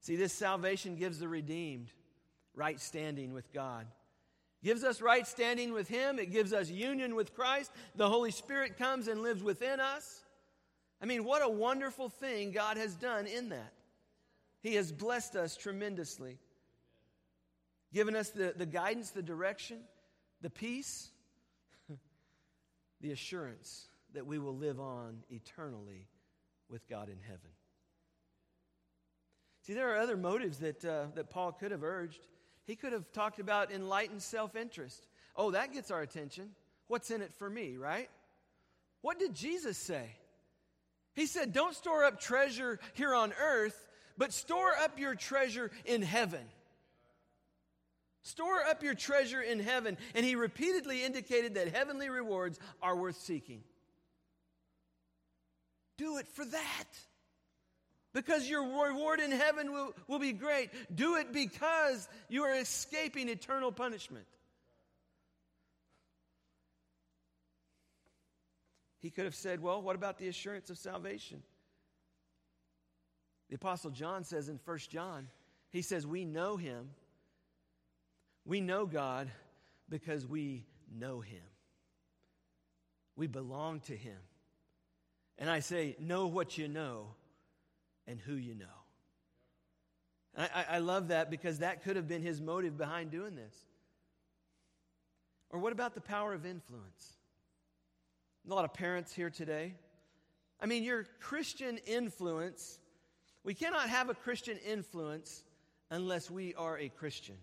See, 0.00 0.16
this 0.16 0.32
salvation 0.32 0.96
gives 0.96 1.18
the 1.18 1.28
redeemed 1.28 1.88
right 2.54 2.80
standing 2.80 3.32
with 3.32 3.52
God. 3.52 3.86
Gives 4.64 4.82
us 4.82 5.02
right 5.02 5.26
standing 5.26 5.74
with 5.74 5.88
Him. 5.88 6.18
It 6.18 6.32
gives 6.32 6.54
us 6.54 6.70
union 6.70 7.14
with 7.14 7.34
Christ. 7.34 7.70
The 7.94 8.08
Holy 8.08 8.30
Spirit 8.30 8.78
comes 8.78 9.06
and 9.06 9.20
lives 9.22 9.42
within 9.42 9.78
us. 9.78 10.24
I 11.02 11.06
mean, 11.06 11.22
what 11.24 11.44
a 11.44 11.48
wonderful 11.48 12.08
thing 12.08 12.50
God 12.50 12.78
has 12.78 12.94
done 12.94 13.26
in 13.26 13.50
that. 13.50 13.74
He 14.62 14.76
has 14.76 14.90
blessed 14.90 15.36
us 15.36 15.54
tremendously 15.54 16.38
given 17.92 18.16
us 18.16 18.30
the, 18.30 18.54
the 18.56 18.66
guidance, 18.66 19.10
the 19.10 19.22
direction, 19.22 19.78
the 20.40 20.50
peace, 20.50 21.10
the 23.00 23.12
assurance 23.12 23.88
that 24.14 24.26
we 24.26 24.38
will 24.38 24.56
live 24.56 24.80
on 24.80 25.18
eternally 25.30 26.08
with 26.68 26.88
God 26.88 27.08
in 27.08 27.18
heaven. 27.20 27.50
See, 29.62 29.74
there 29.74 29.94
are 29.94 29.98
other 29.98 30.16
motives 30.16 30.58
that, 30.58 30.84
uh, 30.84 31.06
that 31.14 31.30
Paul 31.30 31.52
could 31.52 31.70
have 31.70 31.84
urged. 31.84 32.26
He 32.66 32.76
could 32.76 32.92
have 32.92 33.10
talked 33.12 33.38
about 33.38 33.70
enlightened 33.70 34.22
self 34.22 34.56
interest. 34.56 35.06
Oh, 35.36 35.50
that 35.50 35.72
gets 35.72 35.90
our 35.90 36.02
attention. 36.02 36.50
What's 36.88 37.10
in 37.10 37.22
it 37.22 37.34
for 37.34 37.48
me, 37.48 37.76
right? 37.76 38.08
What 39.00 39.18
did 39.18 39.34
Jesus 39.34 39.76
say? 39.76 40.16
He 41.14 41.26
said, 41.26 41.52
Don't 41.52 41.74
store 41.74 42.04
up 42.04 42.20
treasure 42.20 42.78
here 42.94 43.14
on 43.14 43.32
earth, 43.40 43.88
but 44.16 44.32
store 44.32 44.72
up 44.82 44.98
your 44.98 45.14
treasure 45.14 45.70
in 45.84 46.02
heaven. 46.02 46.40
Store 48.22 48.62
up 48.62 48.82
your 48.82 48.94
treasure 48.94 49.42
in 49.42 49.60
heaven. 49.60 49.98
And 50.14 50.24
he 50.24 50.34
repeatedly 50.34 51.04
indicated 51.04 51.54
that 51.54 51.74
heavenly 51.74 52.08
rewards 52.08 52.58
are 52.80 52.96
worth 52.96 53.16
seeking. 53.16 53.62
Do 55.98 56.16
it 56.16 56.26
for 56.26 56.44
that. 56.46 56.84
Because 58.14 58.48
your 58.48 58.62
reward 58.62 59.20
in 59.20 59.30
heaven 59.30 59.72
will, 59.72 59.92
will 60.08 60.18
be 60.18 60.32
great. 60.32 60.70
Do 60.94 61.16
it 61.16 61.32
because 61.32 62.08
you 62.30 62.44
are 62.44 62.54
escaping 62.54 63.28
eternal 63.28 63.70
punishment. 63.70 64.24
He 69.00 69.10
could 69.10 69.26
have 69.26 69.34
said, 69.34 69.60
Well, 69.60 69.82
what 69.82 69.96
about 69.96 70.16
the 70.16 70.28
assurance 70.28 70.70
of 70.70 70.78
salvation? 70.78 71.42
The 73.50 73.56
Apostle 73.56 73.90
John 73.90 74.24
says 74.24 74.48
in 74.48 74.58
1 74.64 74.78
John, 74.88 75.28
he 75.68 75.82
says, 75.82 76.06
We 76.06 76.24
know 76.24 76.56
him 76.56 76.88
we 78.44 78.60
know 78.60 78.86
God 78.86 79.30
because 79.88 80.26
we 80.26 80.64
know 80.94 81.20
Him. 81.20 81.42
We 83.16 83.26
belong 83.26 83.80
to 83.80 83.96
Him. 83.96 84.18
And 85.38 85.48
I 85.48 85.60
say, 85.60 85.96
know 85.98 86.26
what 86.26 86.58
you 86.58 86.68
know 86.68 87.08
and 88.06 88.20
who 88.20 88.34
you 88.34 88.54
know. 88.54 88.66
I, 90.36 90.64
I, 90.68 90.78
love 90.78 91.08
that 91.08 91.30
because 91.30 91.60
that 91.60 91.84
could 91.84 91.94
have 91.94 92.08
been 92.08 92.20
his 92.20 92.40
motive 92.40 92.76
behind 92.76 93.12
doing 93.12 93.36
this. 93.36 93.54
Or 95.50 95.60
what 95.60 95.72
about 95.72 95.94
the 95.94 96.00
power 96.00 96.34
of 96.34 96.44
influence? 96.44 97.12
A 98.44 98.52
lot 98.52 98.64
of 98.64 98.74
parents 98.74 99.14
here 99.14 99.30
today. 99.30 99.74
I 100.60 100.66
mean, 100.66 100.82
your 100.82 101.06
Christian 101.20 101.78
influence, 101.86 102.80
we 103.44 103.54
cannot 103.54 103.88
have 103.88 104.10
a 104.10 104.14
Christian 104.14 104.58
influence 104.66 105.44
unless 105.90 106.30
we 106.30 106.54
are 106.54 106.78
a 106.78 106.88
Christian. 106.88 107.36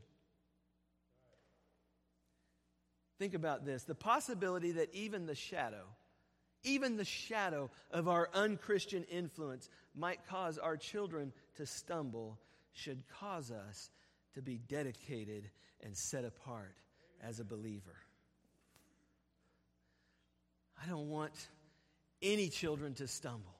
Think 3.19 3.33
about 3.35 3.65
this 3.65 3.83
the 3.83 3.95
possibility 3.95 4.71
that 4.73 4.93
even 4.93 5.27
the 5.27 5.35
shadow, 5.35 5.85
even 6.63 6.97
the 6.97 7.05
shadow 7.05 7.69
of 7.91 8.07
our 8.07 8.29
unchristian 8.33 9.03
influence 9.05 9.69
might 9.95 10.25
cause 10.27 10.57
our 10.57 10.77
children 10.77 11.33
to 11.57 11.65
stumble 11.65 12.39
should 12.73 13.03
cause 13.19 13.51
us 13.51 13.89
to 14.35 14.41
be 14.41 14.57
dedicated 14.57 15.49
and 15.83 15.95
set 15.97 16.23
apart 16.23 16.75
as 17.23 17.39
a 17.39 17.43
believer. 17.43 17.95
I 20.83 20.87
don't 20.89 21.09
want 21.09 21.33
any 22.21 22.49
children 22.49 22.93
to 22.95 23.07
stumble. 23.07 23.55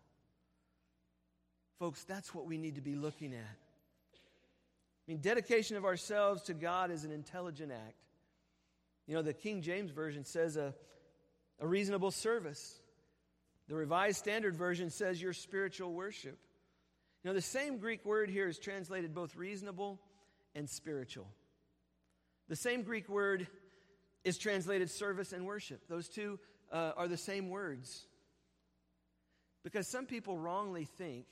Folks, 1.79 2.03
that's 2.03 2.33
what 2.33 2.45
we 2.45 2.57
need 2.57 2.75
to 2.75 2.81
be 2.81 2.95
looking 2.95 3.33
at. 3.33 3.39
I 3.39 5.11
mean, 5.11 5.17
dedication 5.17 5.77
of 5.77 5.85
ourselves 5.85 6.43
to 6.43 6.53
God 6.53 6.91
is 6.91 7.03
an 7.03 7.11
intelligent 7.11 7.71
act. 7.71 7.95
You 9.07 9.15
know, 9.15 9.21
the 9.23 9.33
King 9.33 9.61
James 9.61 9.91
Version 9.91 10.23
says 10.23 10.57
a, 10.57 10.73
a 11.59 11.67
reasonable 11.67 12.11
service. 12.11 12.80
The 13.67 13.75
Revised 13.75 14.17
Standard 14.17 14.55
Version 14.55 14.89
says 14.89 15.21
your 15.21 15.33
spiritual 15.33 15.93
worship. 15.93 16.37
Know, 17.23 17.33
the 17.33 17.41
same 17.41 17.77
Greek 17.77 18.03
word 18.03 18.29
here 18.29 18.47
is 18.47 18.57
translated 18.57 19.13
both 19.13 19.35
reasonable 19.35 19.99
and 20.55 20.67
spiritual. 20.67 21.27
The 22.49 22.55
same 22.55 22.81
Greek 22.81 23.07
word 23.07 23.47
is 24.23 24.37
translated 24.37 24.89
service 24.89 25.31
and 25.31 25.45
worship. 25.45 25.87
Those 25.87 26.09
two 26.09 26.39
uh, 26.71 26.93
are 26.97 27.07
the 27.07 27.17
same 27.17 27.49
words. 27.49 28.07
Because 29.63 29.87
some 29.87 30.05
people 30.05 30.37
wrongly 30.37 30.85
think 30.85 31.25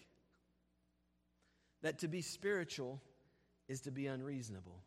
that 1.82 2.00
to 2.00 2.08
be 2.08 2.22
spiritual 2.22 3.02
is 3.68 3.82
to 3.82 3.92
be 3.92 4.08
unreasonable. 4.08 4.84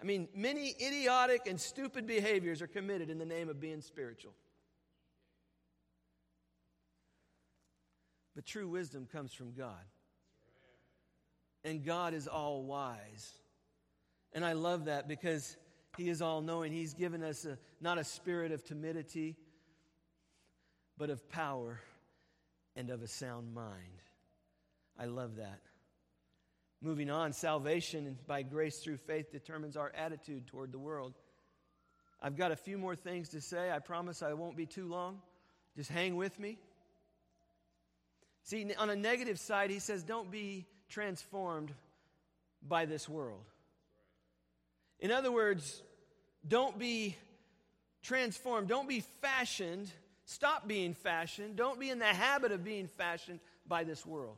I 0.00 0.04
mean, 0.04 0.28
many 0.34 0.74
idiotic 0.80 1.46
and 1.46 1.60
stupid 1.60 2.06
behaviors 2.06 2.62
are 2.62 2.66
committed 2.66 3.10
in 3.10 3.18
the 3.18 3.26
name 3.26 3.48
of 3.48 3.60
being 3.60 3.82
spiritual. 3.82 4.32
But 8.34 8.46
true 8.46 8.68
wisdom 8.68 9.06
comes 9.10 9.32
from 9.32 9.52
God. 9.52 9.84
And 11.64 11.84
God 11.84 12.14
is 12.14 12.26
all 12.26 12.62
wise. 12.62 13.32
And 14.32 14.44
I 14.44 14.54
love 14.54 14.86
that 14.86 15.06
because 15.06 15.56
He 15.96 16.08
is 16.08 16.22
all 16.22 16.40
knowing. 16.40 16.72
He's 16.72 16.94
given 16.94 17.22
us 17.22 17.44
a, 17.44 17.58
not 17.80 17.98
a 17.98 18.04
spirit 18.04 18.52
of 18.52 18.64
timidity, 18.64 19.36
but 20.96 21.10
of 21.10 21.28
power 21.28 21.80
and 22.74 22.90
of 22.90 23.02
a 23.02 23.08
sound 23.08 23.54
mind. 23.54 24.02
I 24.98 25.04
love 25.04 25.36
that. 25.36 25.60
Moving 26.80 27.10
on, 27.10 27.32
salvation 27.32 28.18
by 28.26 28.42
grace 28.42 28.78
through 28.78 28.96
faith 28.96 29.30
determines 29.30 29.76
our 29.76 29.92
attitude 29.96 30.46
toward 30.48 30.72
the 30.72 30.78
world. 30.78 31.14
I've 32.20 32.36
got 32.36 32.50
a 32.50 32.56
few 32.56 32.76
more 32.76 32.96
things 32.96 33.28
to 33.30 33.40
say. 33.40 33.70
I 33.70 33.78
promise 33.78 34.22
I 34.22 34.32
won't 34.32 34.56
be 34.56 34.66
too 34.66 34.88
long. 34.88 35.20
Just 35.76 35.90
hang 35.90 36.16
with 36.16 36.38
me. 36.38 36.58
See, 38.44 38.66
on 38.74 38.90
a 38.90 38.96
negative 38.96 39.38
side, 39.38 39.70
he 39.70 39.78
says, 39.78 40.02
don't 40.02 40.30
be 40.30 40.66
transformed 40.88 41.72
by 42.66 42.86
this 42.86 43.08
world. 43.08 43.44
In 45.00 45.10
other 45.10 45.32
words, 45.32 45.82
don't 46.46 46.78
be 46.78 47.16
transformed. 48.02 48.68
Don't 48.68 48.88
be 48.88 49.00
fashioned. 49.20 49.90
Stop 50.24 50.66
being 50.66 50.94
fashioned. 50.94 51.56
Don't 51.56 51.78
be 51.78 51.90
in 51.90 51.98
the 51.98 52.04
habit 52.04 52.52
of 52.52 52.64
being 52.64 52.88
fashioned 52.88 53.40
by 53.66 53.84
this 53.84 54.04
world. 54.04 54.36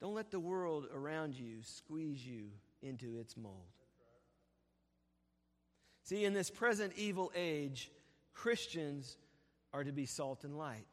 Don't 0.00 0.14
let 0.14 0.30
the 0.30 0.40
world 0.40 0.86
around 0.94 1.34
you 1.34 1.58
squeeze 1.62 2.24
you 2.24 2.50
into 2.82 3.18
its 3.18 3.36
mold. 3.36 3.54
See, 6.04 6.24
in 6.24 6.34
this 6.34 6.50
present 6.50 6.92
evil 6.96 7.32
age, 7.34 7.90
Christians 8.32 9.16
are 9.76 9.84
to 9.84 9.92
be 9.92 10.06
salt 10.06 10.42
and 10.44 10.56
light. 10.56 10.86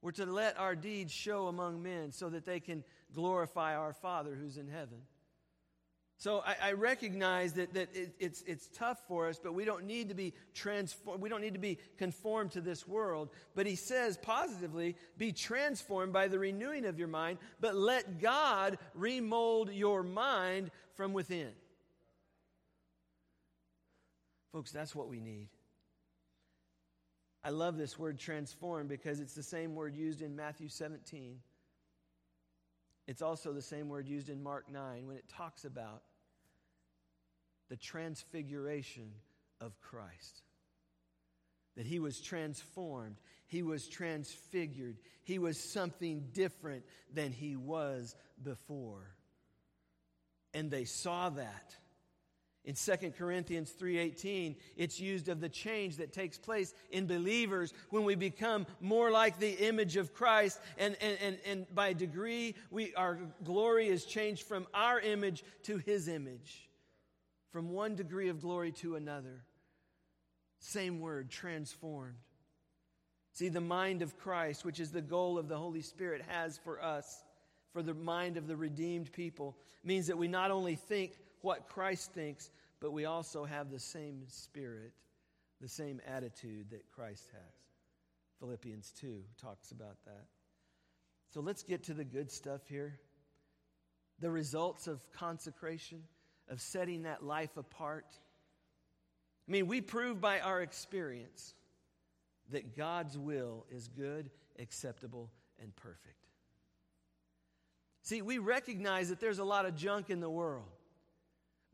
We're 0.00 0.12
to 0.12 0.26
let 0.26 0.56
our 0.56 0.76
deeds 0.76 1.12
show 1.12 1.48
among 1.48 1.82
men 1.82 2.12
so 2.12 2.28
that 2.28 2.44
they 2.44 2.60
can 2.60 2.84
glorify 3.12 3.74
our 3.74 3.92
Father 3.92 4.36
who's 4.40 4.56
in 4.56 4.68
heaven. 4.68 4.98
So 6.18 6.44
I, 6.46 6.68
I 6.68 6.72
recognize 6.72 7.54
that, 7.54 7.74
that 7.74 7.88
it, 7.92 8.14
it's, 8.20 8.42
it's 8.46 8.68
tough 8.68 9.00
for 9.08 9.28
us, 9.28 9.40
but 9.42 9.52
we 9.52 9.64
don't 9.64 9.84
need 9.84 10.10
to 10.10 10.14
be 10.14 10.32
transformed. 10.54 11.20
We 11.20 11.28
don't 11.28 11.40
need 11.40 11.54
to 11.54 11.60
be 11.60 11.78
conformed 11.98 12.52
to 12.52 12.60
this 12.60 12.86
world. 12.86 13.30
But 13.56 13.66
he 13.66 13.74
says 13.74 14.16
positively, 14.16 14.94
be 15.18 15.32
transformed 15.32 16.12
by 16.12 16.28
the 16.28 16.38
renewing 16.38 16.84
of 16.86 17.00
your 17.00 17.08
mind, 17.08 17.38
but 17.60 17.74
let 17.74 18.20
God 18.20 18.78
remold 18.94 19.72
your 19.72 20.04
mind 20.04 20.70
from 20.94 21.12
within. 21.12 21.50
Folks, 24.52 24.70
that's 24.70 24.94
what 24.94 25.08
we 25.08 25.20
need. 25.20 25.48
I 27.46 27.50
love 27.50 27.78
this 27.78 27.96
word 27.96 28.18
transform 28.18 28.88
because 28.88 29.20
it's 29.20 29.36
the 29.36 29.42
same 29.42 29.76
word 29.76 29.94
used 29.94 30.20
in 30.20 30.34
Matthew 30.34 30.68
17. 30.68 31.38
It's 33.06 33.22
also 33.22 33.52
the 33.52 33.62
same 33.62 33.88
word 33.88 34.08
used 34.08 34.28
in 34.28 34.42
Mark 34.42 34.68
9 34.68 35.06
when 35.06 35.16
it 35.16 35.28
talks 35.28 35.64
about 35.64 36.02
the 37.68 37.76
transfiguration 37.76 39.12
of 39.60 39.80
Christ. 39.80 40.42
That 41.76 41.86
he 41.86 42.00
was 42.00 42.20
transformed, 42.20 43.20
he 43.46 43.62
was 43.62 43.86
transfigured, 43.86 44.96
he 45.22 45.38
was 45.38 45.56
something 45.56 46.24
different 46.32 46.82
than 47.14 47.30
he 47.30 47.54
was 47.54 48.16
before. 48.42 49.14
And 50.52 50.68
they 50.68 50.84
saw 50.84 51.28
that. 51.30 51.76
In 52.66 52.74
2 52.74 53.12
Corinthians 53.12 53.70
3:18, 53.70 54.56
it's 54.76 54.98
used 54.98 55.28
of 55.28 55.40
the 55.40 55.48
change 55.48 55.96
that 55.98 56.12
takes 56.12 56.36
place 56.36 56.74
in 56.90 57.06
believers 57.06 57.72
when 57.90 58.02
we 58.02 58.16
become 58.16 58.66
more 58.80 59.12
like 59.12 59.38
the 59.38 59.52
image 59.68 59.96
of 59.96 60.12
Christ. 60.12 60.60
And, 60.76 60.96
and, 61.00 61.16
and, 61.20 61.38
and 61.46 61.74
by 61.74 61.92
degree, 61.92 62.56
we, 62.72 62.92
our 62.96 63.20
glory 63.44 63.86
is 63.86 64.04
changed 64.04 64.42
from 64.42 64.66
our 64.74 64.98
image 64.98 65.44
to 65.62 65.78
his 65.78 66.08
image. 66.08 66.68
From 67.52 67.70
one 67.70 67.94
degree 67.94 68.28
of 68.28 68.40
glory 68.40 68.72
to 68.72 68.96
another. 68.96 69.44
Same 70.58 70.98
word, 70.98 71.30
transformed. 71.30 72.16
See, 73.32 73.48
the 73.48 73.60
mind 73.60 74.02
of 74.02 74.18
Christ, 74.18 74.64
which 74.64 74.80
is 74.80 74.90
the 74.90 75.02
goal 75.02 75.38
of 75.38 75.46
the 75.46 75.56
Holy 75.56 75.82
Spirit, 75.82 76.22
has 76.26 76.58
for 76.58 76.82
us, 76.82 77.22
for 77.72 77.82
the 77.82 77.94
mind 77.94 78.36
of 78.36 78.48
the 78.48 78.56
redeemed 78.56 79.12
people, 79.12 79.56
means 79.84 80.08
that 80.08 80.18
we 80.18 80.26
not 80.26 80.50
only 80.50 80.74
think 80.74 81.12
what 81.46 81.68
Christ 81.68 82.12
thinks, 82.12 82.50
but 82.80 82.90
we 82.90 83.04
also 83.04 83.44
have 83.44 83.70
the 83.70 83.78
same 83.78 84.24
spirit, 84.26 84.92
the 85.60 85.68
same 85.68 86.00
attitude 86.04 86.70
that 86.70 86.82
Christ 86.90 87.28
has. 87.32 87.54
Philippians 88.40 88.92
2 89.00 89.22
talks 89.40 89.70
about 89.70 89.96
that. 90.06 90.26
So 91.32 91.40
let's 91.40 91.62
get 91.62 91.84
to 91.84 91.94
the 91.94 92.04
good 92.04 92.32
stuff 92.32 92.62
here. 92.68 92.98
The 94.18 94.28
results 94.28 94.88
of 94.88 95.00
consecration, 95.12 96.02
of 96.50 96.60
setting 96.60 97.04
that 97.04 97.22
life 97.22 97.56
apart. 97.56 98.06
I 99.48 99.52
mean, 99.52 99.68
we 99.68 99.80
prove 99.80 100.20
by 100.20 100.40
our 100.40 100.60
experience 100.62 101.54
that 102.50 102.76
God's 102.76 103.16
will 103.16 103.66
is 103.70 103.86
good, 103.86 104.30
acceptable, 104.58 105.30
and 105.62 105.74
perfect. 105.76 106.26
See, 108.02 108.20
we 108.20 108.38
recognize 108.38 109.10
that 109.10 109.20
there's 109.20 109.38
a 109.38 109.44
lot 109.44 109.64
of 109.64 109.76
junk 109.76 110.10
in 110.10 110.18
the 110.18 110.28
world. 110.28 110.75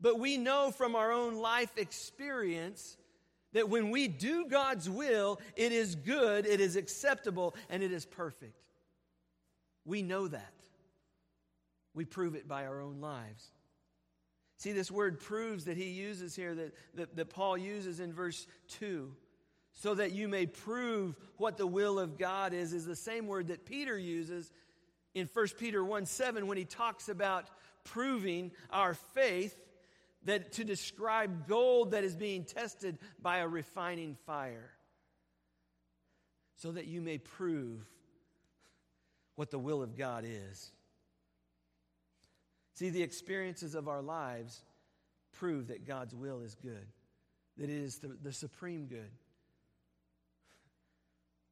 But 0.03 0.19
we 0.19 0.37
know 0.37 0.69
from 0.69 0.95
our 0.95 1.13
own 1.13 1.35
life 1.35 1.71
experience 1.77 2.97
that 3.53 3.69
when 3.69 3.89
we 3.89 4.09
do 4.09 4.45
God's 4.45 4.89
will, 4.89 5.39
it 5.55 5.71
is 5.71 5.95
good, 5.95 6.45
it 6.45 6.59
is 6.59 6.75
acceptable, 6.75 7.55
and 7.69 7.81
it 7.81 7.93
is 7.93 8.05
perfect. 8.05 8.59
We 9.85 10.01
know 10.01 10.27
that. 10.27 10.53
We 11.93 12.03
prove 12.03 12.35
it 12.35 12.49
by 12.49 12.65
our 12.65 12.81
own 12.81 12.99
lives. 12.99 13.49
See, 14.57 14.73
this 14.73 14.91
word 14.91 15.21
proves 15.21 15.65
that 15.65 15.77
he 15.77 15.91
uses 15.91 16.35
here, 16.35 16.53
that, 16.53 16.73
that, 16.95 17.15
that 17.15 17.29
Paul 17.29 17.57
uses 17.57 18.01
in 18.01 18.11
verse 18.11 18.45
2, 18.79 19.09
so 19.73 19.95
that 19.95 20.11
you 20.11 20.27
may 20.27 20.47
prove 20.47 21.15
what 21.37 21.57
the 21.57 21.67
will 21.67 21.97
of 21.97 22.17
God 22.17 22.53
is, 22.53 22.73
is 22.73 22.85
the 22.85 22.95
same 22.95 23.25
word 23.25 23.47
that 23.47 23.65
Peter 23.65 23.97
uses 23.97 24.51
in 25.13 25.29
1 25.33 25.47
Peter 25.57 25.83
1 25.83 26.05
7 26.05 26.45
when 26.45 26.57
he 26.57 26.65
talks 26.65 27.07
about 27.07 27.45
proving 27.85 28.51
our 28.69 28.93
faith 28.93 29.62
that 30.25 30.53
to 30.53 30.63
describe 30.63 31.47
gold 31.47 31.91
that 31.91 32.03
is 32.03 32.15
being 32.15 32.43
tested 32.43 32.97
by 33.21 33.39
a 33.39 33.47
refining 33.47 34.15
fire 34.25 34.71
so 36.55 36.71
that 36.71 36.85
you 36.85 37.01
may 37.01 37.17
prove 37.17 37.85
what 39.35 39.51
the 39.51 39.59
will 39.59 39.81
of 39.81 39.97
God 39.97 40.23
is. 40.25 40.71
See, 42.73 42.89
the 42.89 43.03
experiences 43.03 43.75
of 43.75 43.87
our 43.87 44.01
lives 44.01 44.61
prove 45.33 45.67
that 45.67 45.85
God's 45.85 46.15
will 46.15 46.41
is 46.41 46.55
good, 46.55 46.87
that 47.57 47.69
it 47.69 47.69
is 47.69 47.97
the, 47.97 48.15
the 48.21 48.31
supreme 48.31 48.85
good. 48.85 49.11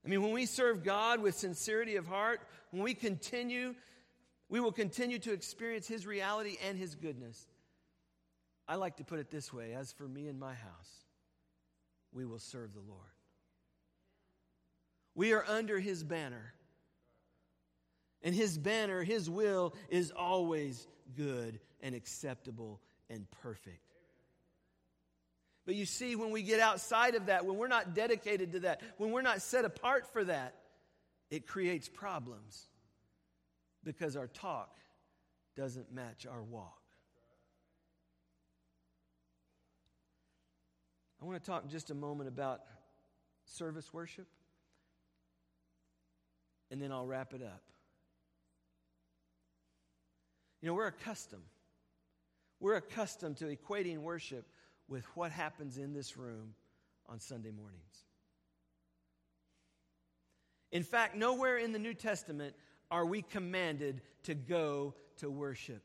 I 0.06 0.10
mean, 0.10 0.22
when 0.24 0.32
we 0.32 0.46
serve 0.46 0.84
God 0.84 1.22
with 1.22 1.36
sincerity 1.36 1.96
of 1.96 2.08
heart, 2.08 2.42
when 2.72 2.82
we 2.82 2.94
continue, 2.94 3.76
we 4.50 4.60
will 4.60 4.72
continue 4.72 5.20
to 5.20 5.32
experience 5.32 5.88
His 5.88 6.08
reality 6.08 6.58
and 6.66 6.78
His 6.78 6.96
goodness. 6.96 7.48
I 8.72 8.76
like 8.76 8.96
to 8.98 9.04
put 9.04 9.20
it 9.20 9.30
this 9.30 9.52
way 9.52 9.74
as 9.74 9.92
for 9.92 10.08
me 10.08 10.30
and 10.30 10.40
my 10.40 10.54
house, 10.54 11.04
we 12.14 12.26
will 12.26 12.40
serve 12.40 12.74
the 12.74 12.80
Lord. 12.80 13.02
We 15.14 15.34
are 15.34 15.44
under 15.46 15.78
his 15.78 16.06
banner. 16.06 16.54
And 18.24 18.34
his 18.34 18.58
banner, 18.58 19.04
his 19.04 19.30
will, 19.30 19.76
is 19.90 20.12
always 20.12 20.88
good 21.18 21.60
and 21.82 21.94
acceptable 21.94 22.80
and 23.10 23.30
perfect. 23.42 23.94
But 25.66 25.76
you 25.76 25.86
see, 25.86 26.16
when 26.16 26.32
we 26.32 26.42
get 26.42 26.62
outside 26.62 27.16
of 27.16 27.26
that, 27.26 27.46
when 27.46 27.58
we're 27.58 27.68
not 27.68 27.94
dedicated 27.94 28.54
to 28.54 28.60
that, 28.62 28.80
when 28.96 29.12
we're 29.12 29.22
not 29.22 29.42
set 29.42 29.66
apart 29.66 30.08
for 30.14 30.24
that, 30.24 30.56
it 31.30 31.46
creates 31.46 31.90
problems 31.90 32.68
because 33.84 34.16
our 34.16 34.28
talk 34.28 34.78
doesn't 35.58 35.94
match 35.94 36.26
our 36.26 36.42
walk. 36.42 36.81
I 41.22 41.26
want 41.26 41.42
to 41.42 41.46
talk 41.46 41.68
just 41.68 41.92
a 41.92 41.96
moment 41.96 42.28
about 42.28 42.62
service 43.46 43.94
worship, 43.94 44.28
and 46.72 46.82
then 46.82 46.92
I'll 46.92 47.06
wrap 47.06 47.34
it 47.34 47.44
up. 47.44 47.62
You 50.62 50.68
know, 50.68 50.74
we're 50.74 50.88
accustomed. 50.88 51.44
We're 52.60 52.76
accustomed 52.76 53.38
to 53.38 53.46
equating 53.46 54.00
worship 54.00 54.46
with 54.88 55.06
what 55.16 55.32
happens 55.32 55.78
in 55.78 55.94
this 55.94 56.18
room 56.18 56.54
on 57.08 57.20
Sunday 57.20 57.52
mornings. 57.52 58.06
In 60.72 60.84
fact, 60.84 61.16
nowhere 61.16 61.58
in 61.58 61.72
the 61.72 61.80
New 61.80 61.94
Testament 61.94 62.56
are 62.90 63.06
we 63.06 63.22
commanded 63.22 64.02
to 64.24 64.34
go 64.34 64.96
to 65.18 65.30
worship. 65.30 65.84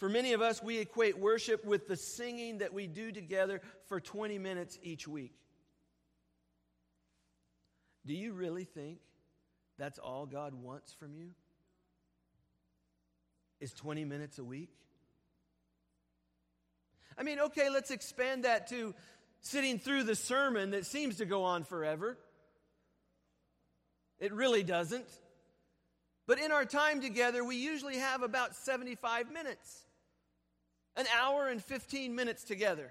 For 0.00 0.08
many 0.08 0.32
of 0.32 0.40
us, 0.40 0.62
we 0.62 0.78
equate 0.78 1.18
worship 1.18 1.62
with 1.62 1.86
the 1.86 1.94
singing 1.94 2.58
that 2.58 2.72
we 2.72 2.86
do 2.86 3.12
together 3.12 3.60
for 3.86 4.00
20 4.00 4.38
minutes 4.38 4.78
each 4.82 5.06
week. 5.06 5.34
Do 8.06 8.14
you 8.14 8.32
really 8.32 8.64
think 8.64 8.98
that's 9.76 9.98
all 9.98 10.24
God 10.24 10.54
wants 10.54 10.94
from 10.94 11.14
you? 11.14 11.32
Is 13.60 13.74
20 13.74 14.06
minutes 14.06 14.38
a 14.38 14.44
week? 14.44 14.70
I 17.18 17.22
mean, 17.22 17.38
okay, 17.38 17.68
let's 17.68 17.90
expand 17.90 18.44
that 18.44 18.68
to 18.68 18.94
sitting 19.42 19.78
through 19.78 20.04
the 20.04 20.16
sermon 20.16 20.70
that 20.70 20.86
seems 20.86 21.18
to 21.18 21.26
go 21.26 21.44
on 21.44 21.64
forever. 21.64 22.16
It 24.18 24.32
really 24.32 24.62
doesn't. 24.62 25.08
But 26.26 26.38
in 26.38 26.52
our 26.52 26.64
time 26.64 27.02
together, 27.02 27.44
we 27.44 27.56
usually 27.56 27.98
have 27.98 28.22
about 28.22 28.56
75 28.56 29.30
minutes 29.30 29.84
an 30.96 31.06
hour 31.20 31.48
and 31.48 31.62
15 31.62 32.14
minutes 32.14 32.44
together. 32.44 32.90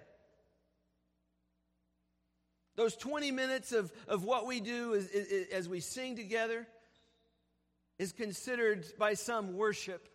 Those 2.76 2.96
20 2.96 3.32
minutes 3.32 3.72
of, 3.74 3.92
of 4.08 4.24
what 4.24 4.48
we 4.48 4.62
do 4.62 4.94
is, 4.94 5.10
is, 5.10 5.50
as 5.50 5.68
we 5.68 5.82
sing 5.82 6.16
together 6.16 6.66
is 7.98 8.14
considered 8.14 8.86
by 8.98 9.14
some 9.14 9.56
worship. 9.56 10.08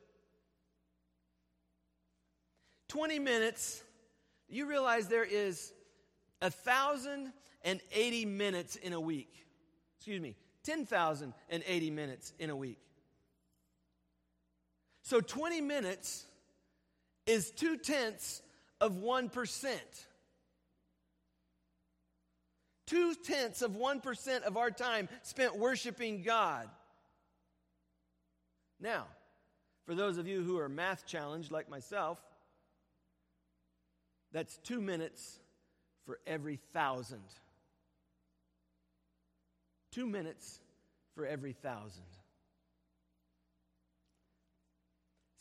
20 2.89 3.18
minutes, 3.18 3.82
you 4.49 4.66
realize 4.66 5.09
there 5.09 5.24
is 5.24 5.72
1,080 6.41 8.24
minutes 8.24 8.76
in 8.76 8.95
a 8.95 9.01
week. 9.01 9.35
Excuse 9.99 10.20
me, 10.20 10.35
10,080 10.64 11.91
minutes 11.91 12.32
in 12.39 12.51
a 12.51 12.57
week. 12.57 12.78
So 15.03 15.20
20 15.20 15.61
minutes 15.61 16.24
is 17.27 17.51
two 17.51 17.77
tenths 17.77 18.43
of 18.81 18.93
1%. 18.95 19.77
Two 22.87 23.14
tenths 23.14 23.62
of 23.62 23.72
1% 23.72 24.43
of 24.43 24.57
our 24.57 24.70
time 24.70 25.09
spent 25.22 25.57
worshiping 25.57 26.22
God. 26.22 26.68
Now, 28.81 29.07
For 29.87 29.95
those 29.95 30.16
of 30.18 30.27
you 30.27 30.43
who 30.43 30.59
are 30.59 30.68
math 30.68 31.07
challenged 31.07 31.51
like 31.53 31.68
myself, 31.68 32.18
that's 34.33 34.57
two 34.59 34.81
minutes 34.81 35.39
for 36.07 36.18
every 36.27 36.57
thousand. 36.72 37.22
Two 39.93 40.07
minutes 40.07 40.59
for 41.14 41.27
every 41.27 41.53
thousand. 41.53 42.03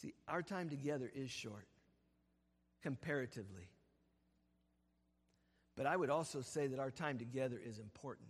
See, 0.02 0.14
our 0.28 0.42
time 0.42 0.70
together 0.70 1.10
is 1.16 1.32
short, 1.32 1.66
comparatively. 2.84 3.70
But 5.76 5.88
I 5.88 5.96
would 5.96 6.10
also 6.10 6.42
say 6.42 6.68
that 6.68 6.80
our 6.80 6.92
time 6.92 7.18
together 7.18 7.60
is 7.64 7.80
important. 7.80 8.28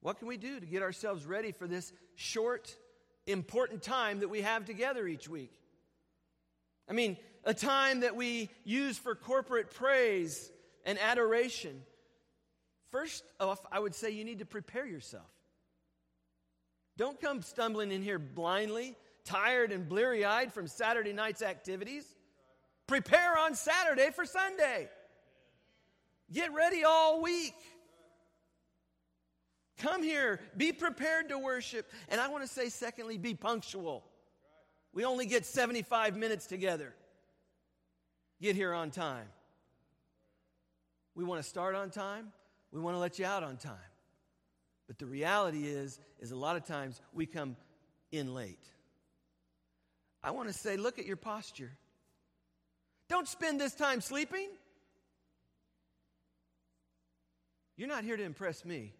What 0.00 0.18
can 0.18 0.26
we 0.26 0.36
do 0.36 0.58
to 0.58 0.66
get 0.66 0.82
ourselves 0.82 1.24
ready 1.24 1.52
for 1.52 1.68
this 1.68 1.92
short, 2.16 2.74
important 3.26 3.82
time 3.82 4.18
that 4.20 4.28
we 4.28 4.40
have 4.40 4.64
together 4.64 5.06
each 5.06 5.28
week? 5.28 5.52
I 6.88 6.92
mean, 6.92 7.16
a 7.44 7.54
time 7.54 8.00
that 8.00 8.16
we 8.16 8.50
use 8.64 8.98
for 8.98 9.14
corporate 9.14 9.70
praise 9.70 10.50
and 10.84 10.98
adoration. 10.98 11.82
First 12.90 13.22
off, 13.38 13.64
I 13.70 13.78
would 13.78 13.94
say 13.94 14.10
you 14.10 14.24
need 14.24 14.40
to 14.40 14.44
prepare 14.44 14.84
yourself. 14.84 15.30
Don't 16.96 17.20
come 17.20 17.42
stumbling 17.42 17.92
in 17.92 18.02
here 18.02 18.18
blindly, 18.18 18.96
tired 19.24 19.72
and 19.72 19.88
bleary 19.88 20.24
eyed 20.24 20.52
from 20.52 20.66
Saturday 20.66 21.12
night's 21.12 21.42
activities. 21.42 22.04
Prepare 22.86 23.38
on 23.38 23.54
Saturday 23.54 24.10
for 24.10 24.24
Sunday. 24.24 24.88
Get 26.32 26.52
ready 26.52 26.84
all 26.84 27.22
week. 27.22 27.54
Come 29.78 30.02
here, 30.02 30.40
be 30.56 30.72
prepared 30.72 31.30
to 31.30 31.38
worship. 31.38 31.90
And 32.08 32.20
I 32.20 32.28
want 32.28 32.44
to 32.44 32.48
say, 32.48 32.68
secondly, 32.68 33.18
be 33.18 33.34
punctual. 33.34 34.04
We 34.92 35.04
only 35.04 35.26
get 35.26 35.44
75 35.44 36.16
minutes 36.16 36.46
together. 36.46 36.94
Get 38.40 38.54
here 38.54 38.72
on 38.72 38.90
time. 38.90 39.26
We 41.14 41.24
want 41.24 41.42
to 41.42 41.48
start 41.48 41.74
on 41.74 41.90
time, 41.90 42.32
we 42.70 42.80
want 42.80 42.94
to 42.94 42.98
let 42.98 43.18
you 43.18 43.26
out 43.26 43.42
on 43.42 43.56
time. 43.56 43.76
But 44.86 44.98
the 44.98 45.06
reality 45.06 45.64
is 45.64 46.00
is 46.20 46.30
a 46.30 46.36
lot 46.36 46.56
of 46.56 46.64
times 46.64 47.00
we 47.12 47.26
come 47.26 47.56
in 48.10 48.34
late. 48.34 48.71
I 50.22 50.30
want 50.30 50.48
to 50.48 50.54
say 50.54 50.76
look 50.76 50.98
at 50.98 51.06
your 51.06 51.16
posture. 51.16 51.72
Don't 53.08 53.28
spend 53.28 53.60
this 53.60 53.74
time 53.74 54.00
sleeping. 54.00 54.48
You're 57.76 57.88
not 57.88 58.04
here 58.04 58.16
to 58.16 58.22
impress 58.22 58.64
me 58.64 58.92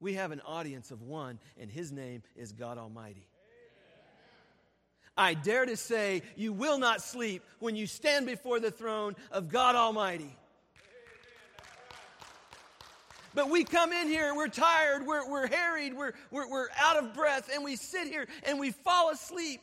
we 0.00 0.14
have 0.14 0.32
an 0.32 0.40
audience 0.46 0.90
of 0.90 1.02
one, 1.02 1.38
and 1.58 1.70
his 1.70 1.92
name 1.92 2.22
is 2.34 2.52
God 2.52 2.78
Almighty. 2.78 3.26
I 5.16 5.34
dare 5.34 5.66
to 5.66 5.76
say, 5.76 6.22
you 6.36 6.52
will 6.54 6.78
not 6.78 7.02
sleep 7.02 7.42
when 7.58 7.76
you 7.76 7.86
stand 7.86 8.24
before 8.24 8.58
the 8.58 8.70
throne 8.70 9.14
of 9.30 9.50
God 9.50 9.76
Almighty. 9.76 10.34
But 13.34 13.48
we 13.48 13.64
come 13.64 13.92
in 13.92 14.08
here, 14.08 14.34
we're 14.34 14.48
tired, 14.48 15.06
we're, 15.06 15.28
we're 15.30 15.46
harried, 15.46 15.94
we're, 15.94 16.12
we're, 16.30 16.48
we're 16.50 16.68
out 16.80 16.96
of 16.96 17.14
breath, 17.14 17.48
and 17.52 17.64
we 17.64 17.76
sit 17.76 18.08
here 18.08 18.26
and 18.44 18.58
we 18.58 18.72
fall 18.72 19.10
asleep 19.10 19.60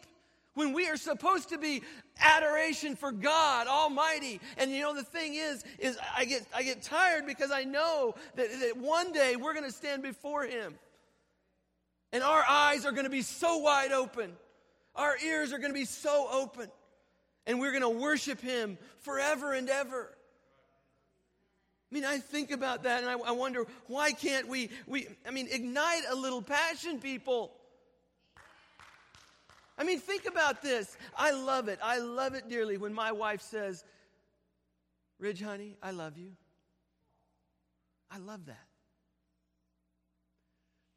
when 0.58 0.74
we 0.74 0.88
are 0.90 0.98
supposed 0.98 1.50
to 1.50 1.58
be 1.58 1.84
adoration 2.20 2.96
for 2.96 3.12
God 3.12 3.68
Almighty. 3.68 4.42
And 4.58 4.72
you 4.72 4.82
know, 4.82 4.96
the 4.96 5.04
thing 5.04 5.36
is, 5.36 5.64
is 5.78 5.98
I 6.16 6.26
get, 6.26 6.48
I 6.54 6.64
get 6.64 6.82
tired 6.82 7.28
because 7.28 7.52
I 7.52 7.64
know 7.64 8.16
that, 8.36 8.48
that 8.62 8.78
one 8.78 9.12
day 9.12 9.36
we're 9.36 9.54
going 9.54 9.66
to 9.66 9.72
stand 9.72 10.02
before 10.02 10.46
Him. 10.46 10.76
And 12.12 12.24
our 12.24 12.44
eyes 12.48 12.86
are 12.86 12.92
going 12.92 13.04
to 13.04 13.10
be 13.10 13.22
so 13.22 13.58
wide 13.58 13.92
open. 13.92 14.32
Our 14.96 15.16
ears 15.24 15.54
are 15.54 15.60
going 15.60 15.72
to 15.72 15.80
be 15.80 15.86
so 15.86 16.28
open. 16.32 16.70
And 17.46 17.60
we're 17.60 17.72
going 17.72 17.84
to 17.84 17.90
worship 17.90 18.42
Him 18.42 18.80
forever 19.00 19.54
and 19.54 19.70
ever. 19.70 20.17
I 21.92 21.96
mean, 21.96 22.06
I 22.06 22.18
think 22.18 22.52
about 22.52 22.84
that 22.84 23.04
and 23.04 23.10
I, 23.10 23.14
I 23.14 23.32
wonder 23.32 23.66
why 23.88 24.12
can't 24.12 24.48
we, 24.48 24.70
we, 24.88 25.08
I 25.26 25.32
mean, 25.32 25.48
ignite 25.50 26.04
a 26.10 26.16
little 26.16 26.42
passion, 26.42 27.00
people. 27.00 27.54
I 29.78 29.84
mean, 29.84 30.00
think 30.00 30.26
about 30.26 30.62
this. 30.62 30.98
I 31.16 31.32
love 31.32 31.68
it. 31.68 31.80
I 31.82 32.00
love 32.00 32.34
it 32.34 32.50
dearly 32.50 32.78
when 32.78 32.94
my 32.94 33.12
wife 33.12 33.42
says, 33.42 33.86
Ridge, 35.20 35.42
honey, 35.42 35.78
I 35.82 35.92
love 35.92 36.18
you. 36.18 36.32
I 38.12 38.18
love 38.18 38.46
that. 38.48 38.68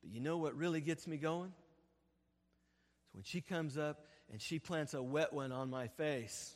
But 0.03 0.11
you 0.11 0.20
know 0.20 0.38
what 0.38 0.57
really 0.57 0.80
gets 0.80 1.07
me 1.07 1.18
going? 1.18 1.53
It's 3.05 3.14
when 3.14 3.22
she 3.22 3.41
comes 3.41 3.76
up 3.76 4.07
and 4.32 4.41
she 4.41 4.59
plants 4.59 4.95
a 4.95 5.03
wet 5.03 5.32
one 5.32 5.53
on 5.53 5.70
my 5.70 5.88
face. 5.88 6.55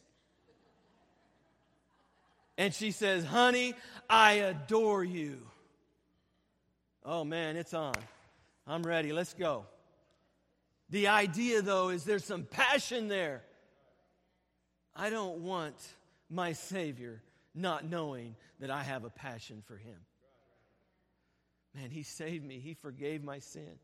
And 2.56 2.72
she 2.72 2.90
says, 2.90 3.24
Honey, 3.24 3.74
I 4.08 4.32
adore 4.34 5.02
you. 5.02 5.40
Oh 7.04 7.24
man, 7.24 7.56
it's 7.56 7.74
on. 7.74 7.94
I'm 8.66 8.82
ready. 8.82 9.12
Let's 9.12 9.34
go. 9.34 9.66
The 10.90 11.08
idea, 11.08 11.62
though, 11.62 11.88
is 11.88 12.04
there's 12.04 12.24
some 12.24 12.44
passion 12.44 13.08
there. 13.08 13.42
I 14.94 15.10
don't 15.10 15.38
want 15.40 15.74
my 16.30 16.52
Savior 16.52 17.22
not 17.54 17.88
knowing 17.88 18.36
that 18.60 18.70
I 18.70 18.82
have 18.82 19.04
a 19.04 19.10
passion 19.10 19.62
for 19.66 19.76
Him. 19.76 19.96
Man, 21.74 21.90
He 21.90 22.02
saved 22.02 22.44
me, 22.44 22.58
He 22.58 22.74
forgave 22.74 23.24
my 23.24 23.40
sin 23.40 23.78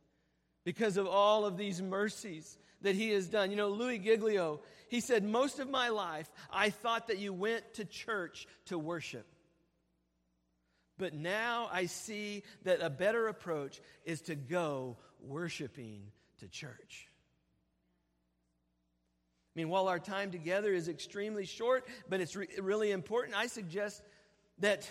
because 0.64 0.96
of 0.96 1.06
all 1.06 1.44
of 1.44 1.56
these 1.56 1.82
mercies 1.82 2.56
that 2.82 2.94
He 2.94 3.10
has 3.10 3.28
done. 3.28 3.50
You 3.50 3.56
know, 3.56 3.68
Louis 3.68 3.98
Giglio, 3.98 4.60
he 4.88 5.00
said, 5.00 5.24
Most 5.24 5.58
of 5.58 5.70
my 5.70 5.88
life, 5.88 6.30
I 6.52 6.70
thought 6.70 7.08
that 7.08 7.18
you 7.18 7.32
went 7.32 7.74
to 7.74 7.84
church 7.84 8.46
to 8.66 8.78
worship. 8.78 9.26
But 10.98 11.14
now 11.14 11.68
I 11.72 11.86
see 11.86 12.42
that 12.64 12.82
a 12.82 12.90
better 12.90 13.28
approach 13.28 13.80
is 14.04 14.20
to 14.22 14.34
go 14.34 14.98
worshiping 15.22 16.02
to 16.40 16.48
church. 16.48 17.08
I 19.54 19.58
mean, 19.58 19.68
while 19.68 19.88
our 19.88 19.98
time 19.98 20.30
together 20.30 20.72
is 20.72 20.88
extremely 20.88 21.46
short, 21.46 21.86
but 22.08 22.20
it's 22.20 22.36
re- 22.36 22.48
really 22.60 22.90
important, 22.92 23.36
I 23.36 23.46
suggest 23.46 24.02
that 24.58 24.88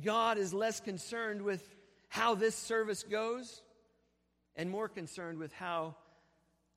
God 0.00 0.38
is 0.38 0.52
less 0.54 0.80
concerned 0.80 1.42
with 1.42 1.66
how 2.08 2.34
this 2.34 2.54
service 2.54 3.02
goes 3.02 3.62
and 4.54 4.70
more 4.70 4.88
concerned 4.88 5.38
with 5.38 5.52
how 5.52 5.96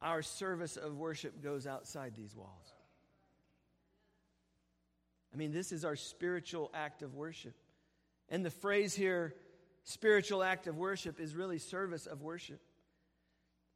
our 0.02 0.22
service 0.22 0.78
of 0.78 0.98
worship 0.98 1.44
goes 1.44 1.68
outside 1.68 2.14
these 2.16 2.36
walls. 2.36 2.74
I 5.34 5.38
mean, 5.38 5.52
this 5.52 5.72
is 5.72 5.86
our 5.86 5.96
spiritual 5.96 6.72
act 6.74 7.04
of 7.04 7.16
worship. 7.16 7.54
And 8.30 8.46
the 8.46 8.50
phrase 8.50 8.94
here, 8.94 9.36
spiritual 9.84 10.44
act 10.44 10.68
of 10.68 10.78
worship, 10.78 11.20
is 11.20 11.36
really 11.36 11.58
service 11.60 12.06
of 12.06 12.22
worship. 12.22 12.60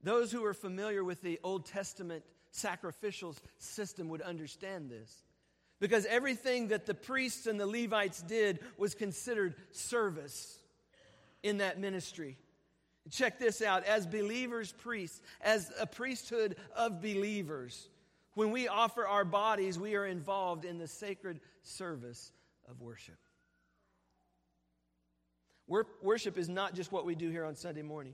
Those 0.03 0.32
who 0.32 0.43
are 0.45 0.53
familiar 0.53 1.03
with 1.03 1.21
the 1.21 1.39
Old 1.43 1.65
Testament 1.65 2.23
sacrificial 2.51 3.36
system 3.57 4.09
would 4.09 4.21
understand 4.21 4.89
this. 4.89 5.23
Because 5.80 6.05
everything 6.05 6.69
that 6.69 6.86
the 6.86 6.93
priests 6.93 7.47
and 7.47 7.59
the 7.59 7.67
Levites 7.67 8.21
did 8.21 8.59
was 8.78 8.95
considered 8.95 9.55
service 9.71 10.57
in 11.43 11.57
that 11.57 11.80
ministry. 11.80 12.38
Check 13.12 13.39
this 13.39 13.62
out 13.62 13.84
as 13.84 14.08
believers, 14.08 14.72
priests, 14.72 15.22
as 15.41 15.72
a 15.80 15.86
priesthood 15.86 16.56
of 16.76 17.01
believers, 17.01 17.89
when 18.36 18.51
we 18.51 18.68
offer 18.68 19.08
our 19.08 19.24
bodies, 19.26 19.80
we 19.80 19.95
are 19.95 20.06
involved 20.06 20.66
in 20.66 20.78
the 20.78 20.88
sacred 20.88 21.39
service 21.64 22.32
of 22.70 22.82
worship. 22.82 23.18
Worship 25.68 26.38
is 26.38 26.49
not 26.49 26.76
just 26.76 26.91
what 26.91 27.06
we 27.06 27.16
do 27.16 27.32
here 27.32 27.45
on 27.45 27.56
Sunday 27.56 27.82
morning. 27.82 28.14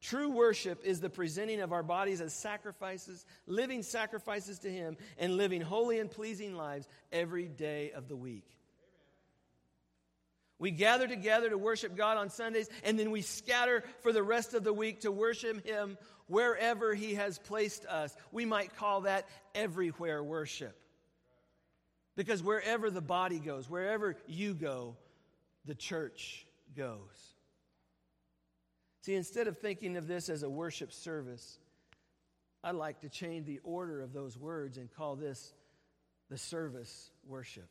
True 0.00 0.30
worship 0.30 0.82
is 0.82 1.00
the 1.00 1.10
presenting 1.10 1.60
of 1.60 1.72
our 1.72 1.82
bodies 1.82 2.22
as 2.22 2.32
sacrifices, 2.32 3.26
living 3.46 3.82
sacrifices 3.82 4.58
to 4.60 4.70
Him, 4.70 4.96
and 5.18 5.36
living 5.36 5.60
holy 5.60 5.98
and 5.98 6.10
pleasing 6.10 6.56
lives 6.56 6.88
every 7.12 7.46
day 7.46 7.92
of 7.92 8.08
the 8.08 8.16
week. 8.16 8.46
We 10.60 10.70
gather 10.70 11.08
together 11.08 11.48
to 11.48 11.58
worship 11.58 11.96
God 11.96 12.18
on 12.18 12.28
Sundays, 12.28 12.68
and 12.84 12.98
then 12.98 13.10
we 13.10 13.22
scatter 13.22 13.82
for 14.02 14.12
the 14.12 14.22
rest 14.22 14.52
of 14.52 14.62
the 14.62 14.74
week 14.74 15.00
to 15.00 15.10
worship 15.10 15.66
Him 15.66 15.96
wherever 16.26 16.94
He 16.94 17.14
has 17.14 17.38
placed 17.38 17.86
us. 17.86 18.14
We 18.30 18.44
might 18.44 18.76
call 18.76 19.00
that 19.00 19.26
everywhere 19.54 20.22
worship. 20.22 20.76
Because 22.14 22.42
wherever 22.42 22.90
the 22.90 23.00
body 23.00 23.38
goes, 23.38 23.70
wherever 23.70 24.16
you 24.26 24.52
go, 24.52 24.96
the 25.64 25.74
church 25.74 26.46
goes. 26.76 27.34
See, 29.00 29.14
instead 29.14 29.48
of 29.48 29.58
thinking 29.58 29.96
of 29.96 30.06
this 30.06 30.28
as 30.28 30.42
a 30.42 30.50
worship 30.50 30.92
service, 30.92 31.58
I'd 32.62 32.74
like 32.74 33.00
to 33.00 33.08
change 33.08 33.46
the 33.46 33.60
order 33.64 34.02
of 34.02 34.12
those 34.12 34.36
words 34.36 34.76
and 34.76 34.92
call 34.92 35.16
this 35.16 35.54
the 36.28 36.36
service 36.36 37.10
worship. 37.26 37.70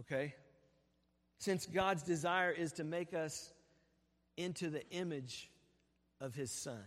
Okay? 0.00 0.34
Since 1.40 1.64
God's 1.64 2.02
desire 2.02 2.50
is 2.50 2.72
to 2.72 2.84
make 2.84 3.14
us 3.14 3.50
into 4.36 4.68
the 4.68 4.86
image 4.90 5.50
of 6.20 6.34
his 6.34 6.50
son, 6.50 6.84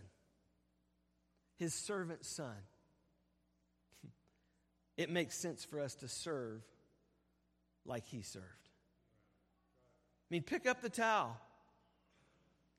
his 1.56 1.74
servant 1.74 2.24
son. 2.24 2.56
It 4.96 5.10
makes 5.10 5.36
sense 5.36 5.64
for 5.64 5.80
us 5.80 5.96
to 5.96 6.08
serve 6.08 6.62
like 7.84 8.06
he 8.06 8.22
served. 8.22 8.44
I 8.44 10.28
mean, 10.30 10.44
pick 10.44 10.68
up 10.68 10.82
the 10.82 10.88
towel, 10.88 11.36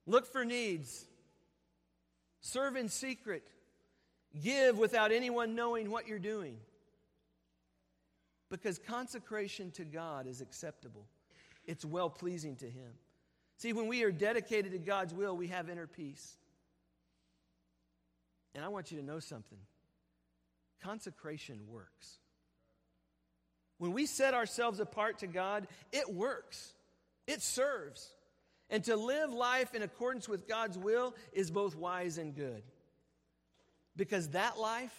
look 0.08 0.26
for 0.32 0.46
needs, 0.46 1.04
serve 2.40 2.78
in 2.78 2.88
secret, 2.88 3.44
give 4.42 4.78
without 4.78 5.12
anyone 5.12 5.56
knowing 5.56 5.92
what 5.92 6.08
you're 6.08 6.20
doing. 6.20 6.56
Because 8.50 8.80
consecration 8.80 9.72
to 9.72 9.84
God 9.84 10.26
is 10.26 10.40
acceptable, 10.40 11.06
it's 11.66 11.86
well 11.86 12.10
pleasing 12.10 12.56
to 12.58 12.70
Him. 12.70 12.92
See, 13.58 13.74
when 13.74 13.88
we 13.88 14.04
are 14.04 14.12
dedicated 14.12 14.74
to 14.74 14.78
God's 14.78 15.14
will, 15.14 15.36
we 15.36 15.48
have 15.48 15.70
inner 15.70 15.88
peace. 15.88 16.36
And 18.54 18.64
I 18.64 18.70
want 18.70 18.92
you 18.92 19.00
to 19.00 19.06
know 19.06 19.20
something 19.20 19.60
consecration 20.82 21.60
works. 21.68 22.20
When 23.80 23.92
we 23.92 24.06
set 24.06 24.34
ourselves 24.34 24.80
apart 24.80 25.20
to 25.20 25.28
God, 25.28 25.68
it 25.92 26.14
works, 26.14 26.74
it 27.28 27.42
serves. 27.42 28.12
And 28.70 28.84
to 28.86 28.96
live 28.96 29.32
life 29.32 29.76
in 29.76 29.84
accordance 29.84 30.28
with 30.28 30.48
God's 30.48 30.78
will 30.78 31.16
is 31.34 31.52
both 31.52 31.76
wise 31.76 32.18
and 32.18 32.36
good. 32.36 32.64
Because 33.96 34.30
that 34.30 34.58
life 34.60 34.96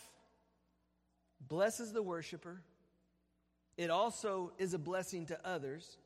blesses 1.41 1.93
the 1.93 2.03
worshiper, 2.03 2.63
it 3.77 3.91
also 3.91 4.53
is 4.59 4.73
a 4.73 4.79
blessing 4.79 5.27
to 5.27 5.47
others, 5.47 5.99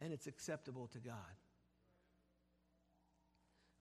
and 0.00 0.12
it's 0.12 0.26
acceptable 0.26 0.88
to 0.88 0.98
God. 0.98 1.14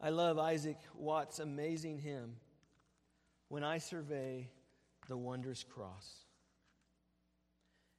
I 0.01 0.09
love 0.09 0.38
Isaac 0.38 0.78
Watts' 0.93 1.39
amazing 1.39 1.99
hymn, 1.99 2.36
When 3.47 3.63
I 3.63 3.78
Survey 3.78 4.49
the 5.07 5.18
Wondrous 5.18 5.63
Cross. 5.63 6.26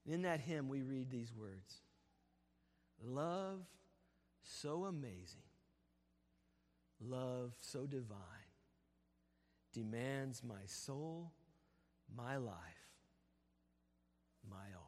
In 0.05 0.23
that 0.23 0.41
hymn, 0.41 0.69
we 0.69 0.83
read 0.83 1.11
these 1.11 1.33
words 1.35 1.81
Love 3.03 3.61
so 4.43 4.85
amazing, 4.85 5.43
love 7.01 7.55
so 7.61 7.87
divine, 7.87 8.17
demands 9.73 10.43
my 10.45 10.65
soul, 10.67 11.33
my 12.17 12.37
life, 12.37 12.55
my 14.49 14.67
all. 14.77 14.86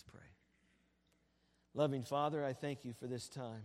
Let's 0.00 0.16
pray. 0.16 0.28
Loving 1.74 2.04
Father, 2.04 2.42
I 2.42 2.54
thank 2.54 2.86
you 2.86 2.94
for 2.94 3.06
this 3.06 3.28
time. 3.28 3.64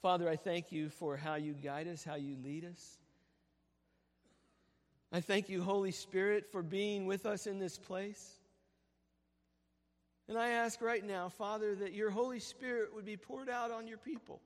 Father, 0.00 0.28
I 0.28 0.36
thank 0.36 0.70
you 0.70 0.90
for 0.90 1.16
how 1.16 1.34
you 1.34 1.52
guide 1.52 1.88
us, 1.88 2.04
how 2.04 2.14
you 2.14 2.36
lead 2.44 2.64
us. 2.64 2.98
I 5.12 5.20
thank 5.20 5.48
you, 5.48 5.60
Holy 5.60 5.90
Spirit, 5.90 6.52
for 6.52 6.62
being 6.62 7.06
with 7.06 7.26
us 7.26 7.48
in 7.48 7.58
this 7.58 7.78
place. 7.78 8.36
And 10.28 10.38
I 10.38 10.50
ask 10.50 10.80
right 10.80 11.04
now, 11.04 11.28
Father, 11.28 11.74
that 11.74 11.94
your 11.94 12.10
Holy 12.10 12.38
Spirit 12.38 12.94
would 12.94 13.04
be 13.04 13.16
poured 13.16 13.48
out 13.48 13.72
on 13.72 13.88
your 13.88 13.98
people. 13.98 14.40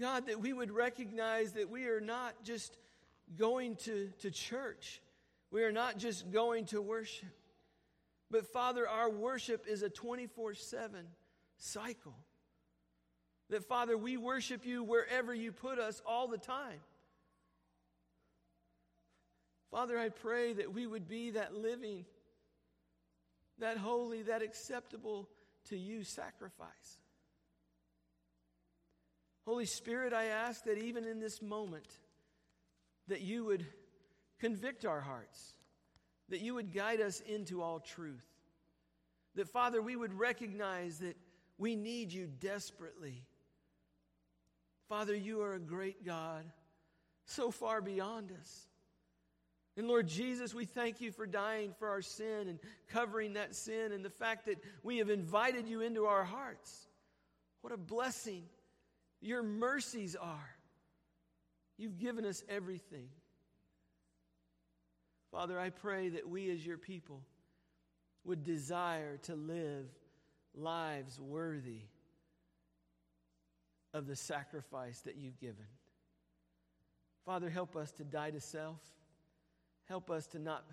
God, 0.00 0.26
that 0.28 0.40
we 0.40 0.54
would 0.54 0.70
recognize 0.70 1.52
that 1.52 1.68
we 1.68 1.84
are 1.84 2.00
not 2.00 2.44
just 2.44 2.78
going 3.36 3.76
to, 3.76 4.08
to 4.20 4.30
church, 4.30 5.02
we 5.50 5.62
are 5.62 5.72
not 5.72 5.98
just 5.98 6.30
going 6.30 6.66
to 6.66 6.80
worship. 6.82 7.28
But 8.30 8.46
Father, 8.46 8.86
our 8.86 9.10
worship 9.10 9.66
is 9.66 9.82
a 9.82 9.88
24 9.88 10.54
7 10.54 11.06
cycle. 11.56 12.14
That 13.50 13.64
Father, 13.64 13.96
we 13.96 14.18
worship 14.18 14.66
you 14.66 14.84
wherever 14.84 15.34
you 15.34 15.52
put 15.52 15.78
us 15.78 16.02
all 16.06 16.28
the 16.28 16.36
time. 16.36 16.80
Father, 19.70 19.98
I 19.98 20.10
pray 20.10 20.52
that 20.54 20.72
we 20.72 20.86
would 20.86 21.08
be 21.08 21.30
that 21.30 21.54
living, 21.54 22.04
that 23.58 23.78
holy, 23.78 24.22
that 24.22 24.42
acceptable 24.42 25.28
to 25.68 25.76
you 25.76 26.04
sacrifice. 26.04 26.98
Holy 29.46 29.66
Spirit, 29.66 30.12
I 30.12 30.26
ask 30.26 30.64
that 30.64 30.78
even 30.78 31.04
in 31.04 31.20
this 31.20 31.40
moment, 31.40 31.86
that 33.08 33.22
you 33.22 33.44
would 33.46 33.66
convict 34.38 34.84
our 34.84 35.00
hearts, 35.00 35.54
that 36.28 36.40
you 36.40 36.54
would 36.54 36.72
guide 36.72 37.00
us 37.00 37.20
into 37.20 37.62
all 37.62 37.80
truth. 37.80 38.26
That, 39.34 39.48
Father, 39.48 39.80
we 39.80 39.96
would 39.96 40.14
recognize 40.14 40.98
that 40.98 41.16
we 41.58 41.76
need 41.76 42.12
you 42.12 42.26
desperately. 42.26 43.22
Father, 44.88 45.14
you 45.14 45.42
are 45.42 45.54
a 45.54 45.60
great 45.60 46.04
God, 46.04 46.44
so 47.24 47.50
far 47.50 47.80
beyond 47.80 48.32
us. 48.32 48.68
And 49.76 49.86
Lord 49.86 50.08
Jesus, 50.08 50.54
we 50.54 50.64
thank 50.64 51.00
you 51.00 51.12
for 51.12 51.24
dying 51.24 51.72
for 51.78 51.88
our 51.88 52.02
sin 52.02 52.48
and 52.48 52.58
covering 52.88 53.34
that 53.34 53.54
sin 53.54 53.92
and 53.92 54.04
the 54.04 54.10
fact 54.10 54.46
that 54.46 54.56
we 54.82 54.98
have 54.98 55.08
invited 55.08 55.68
you 55.68 55.82
into 55.82 56.06
our 56.06 56.24
hearts. 56.24 56.88
What 57.60 57.72
a 57.72 57.76
blessing 57.76 58.42
your 59.20 59.42
mercies 59.42 60.16
are. 60.16 60.50
You've 61.76 61.98
given 61.98 62.24
us 62.24 62.42
everything. 62.48 63.08
Father, 65.30 65.58
I 65.58 65.70
pray 65.70 66.08
that 66.10 66.28
we 66.28 66.50
as 66.50 66.64
your 66.64 66.78
people 66.78 67.22
would 68.24 68.44
desire 68.44 69.18
to 69.24 69.34
live 69.34 69.86
lives 70.54 71.20
worthy 71.20 71.82
of 73.92 74.06
the 74.06 74.16
sacrifice 74.16 75.00
that 75.00 75.16
you've 75.16 75.38
given. 75.38 75.66
Father, 77.24 77.50
help 77.50 77.76
us 77.76 77.92
to 77.92 78.04
die 78.04 78.30
to 78.30 78.40
self. 78.40 78.80
Help 79.86 80.10
us 80.10 80.26
to 80.28 80.38
not 80.38 80.64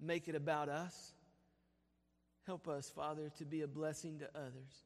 make 0.00 0.28
it 0.28 0.34
about 0.34 0.68
us. 0.68 1.12
Help 2.46 2.68
us, 2.68 2.90
Father, 2.90 3.30
to 3.38 3.44
be 3.44 3.62
a 3.62 3.68
blessing 3.68 4.18
to 4.18 4.28
others. 4.34 4.84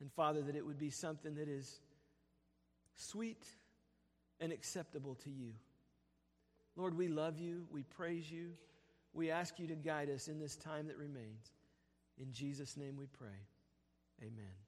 And 0.00 0.10
Father, 0.12 0.42
that 0.42 0.56
it 0.56 0.66
would 0.66 0.78
be 0.78 0.90
something 0.90 1.34
that 1.36 1.48
is 1.48 1.80
sweet 2.94 3.46
and 4.40 4.52
acceptable 4.52 5.14
to 5.16 5.30
you. 5.30 5.52
Lord, 6.76 6.96
we 6.96 7.08
love 7.08 7.38
you. 7.38 7.66
We 7.70 7.82
praise 7.82 8.30
you. 8.30 8.52
We 9.12 9.30
ask 9.30 9.58
you 9.58 9.66
to 9.68 9.74
guide 9.74 10.08
us 10.10 10.28
in 10.28 10.38
this 10.38 10.56
time 10.56 10.86
that 10.88 10.96
remains. 10.96 11.52
In 12.18 12.32
Jesus' 12.32 12.76
name 12.76 12.96
we 12.96 13.06
pray. 13.06 13.28
Amen. 14.22 14.61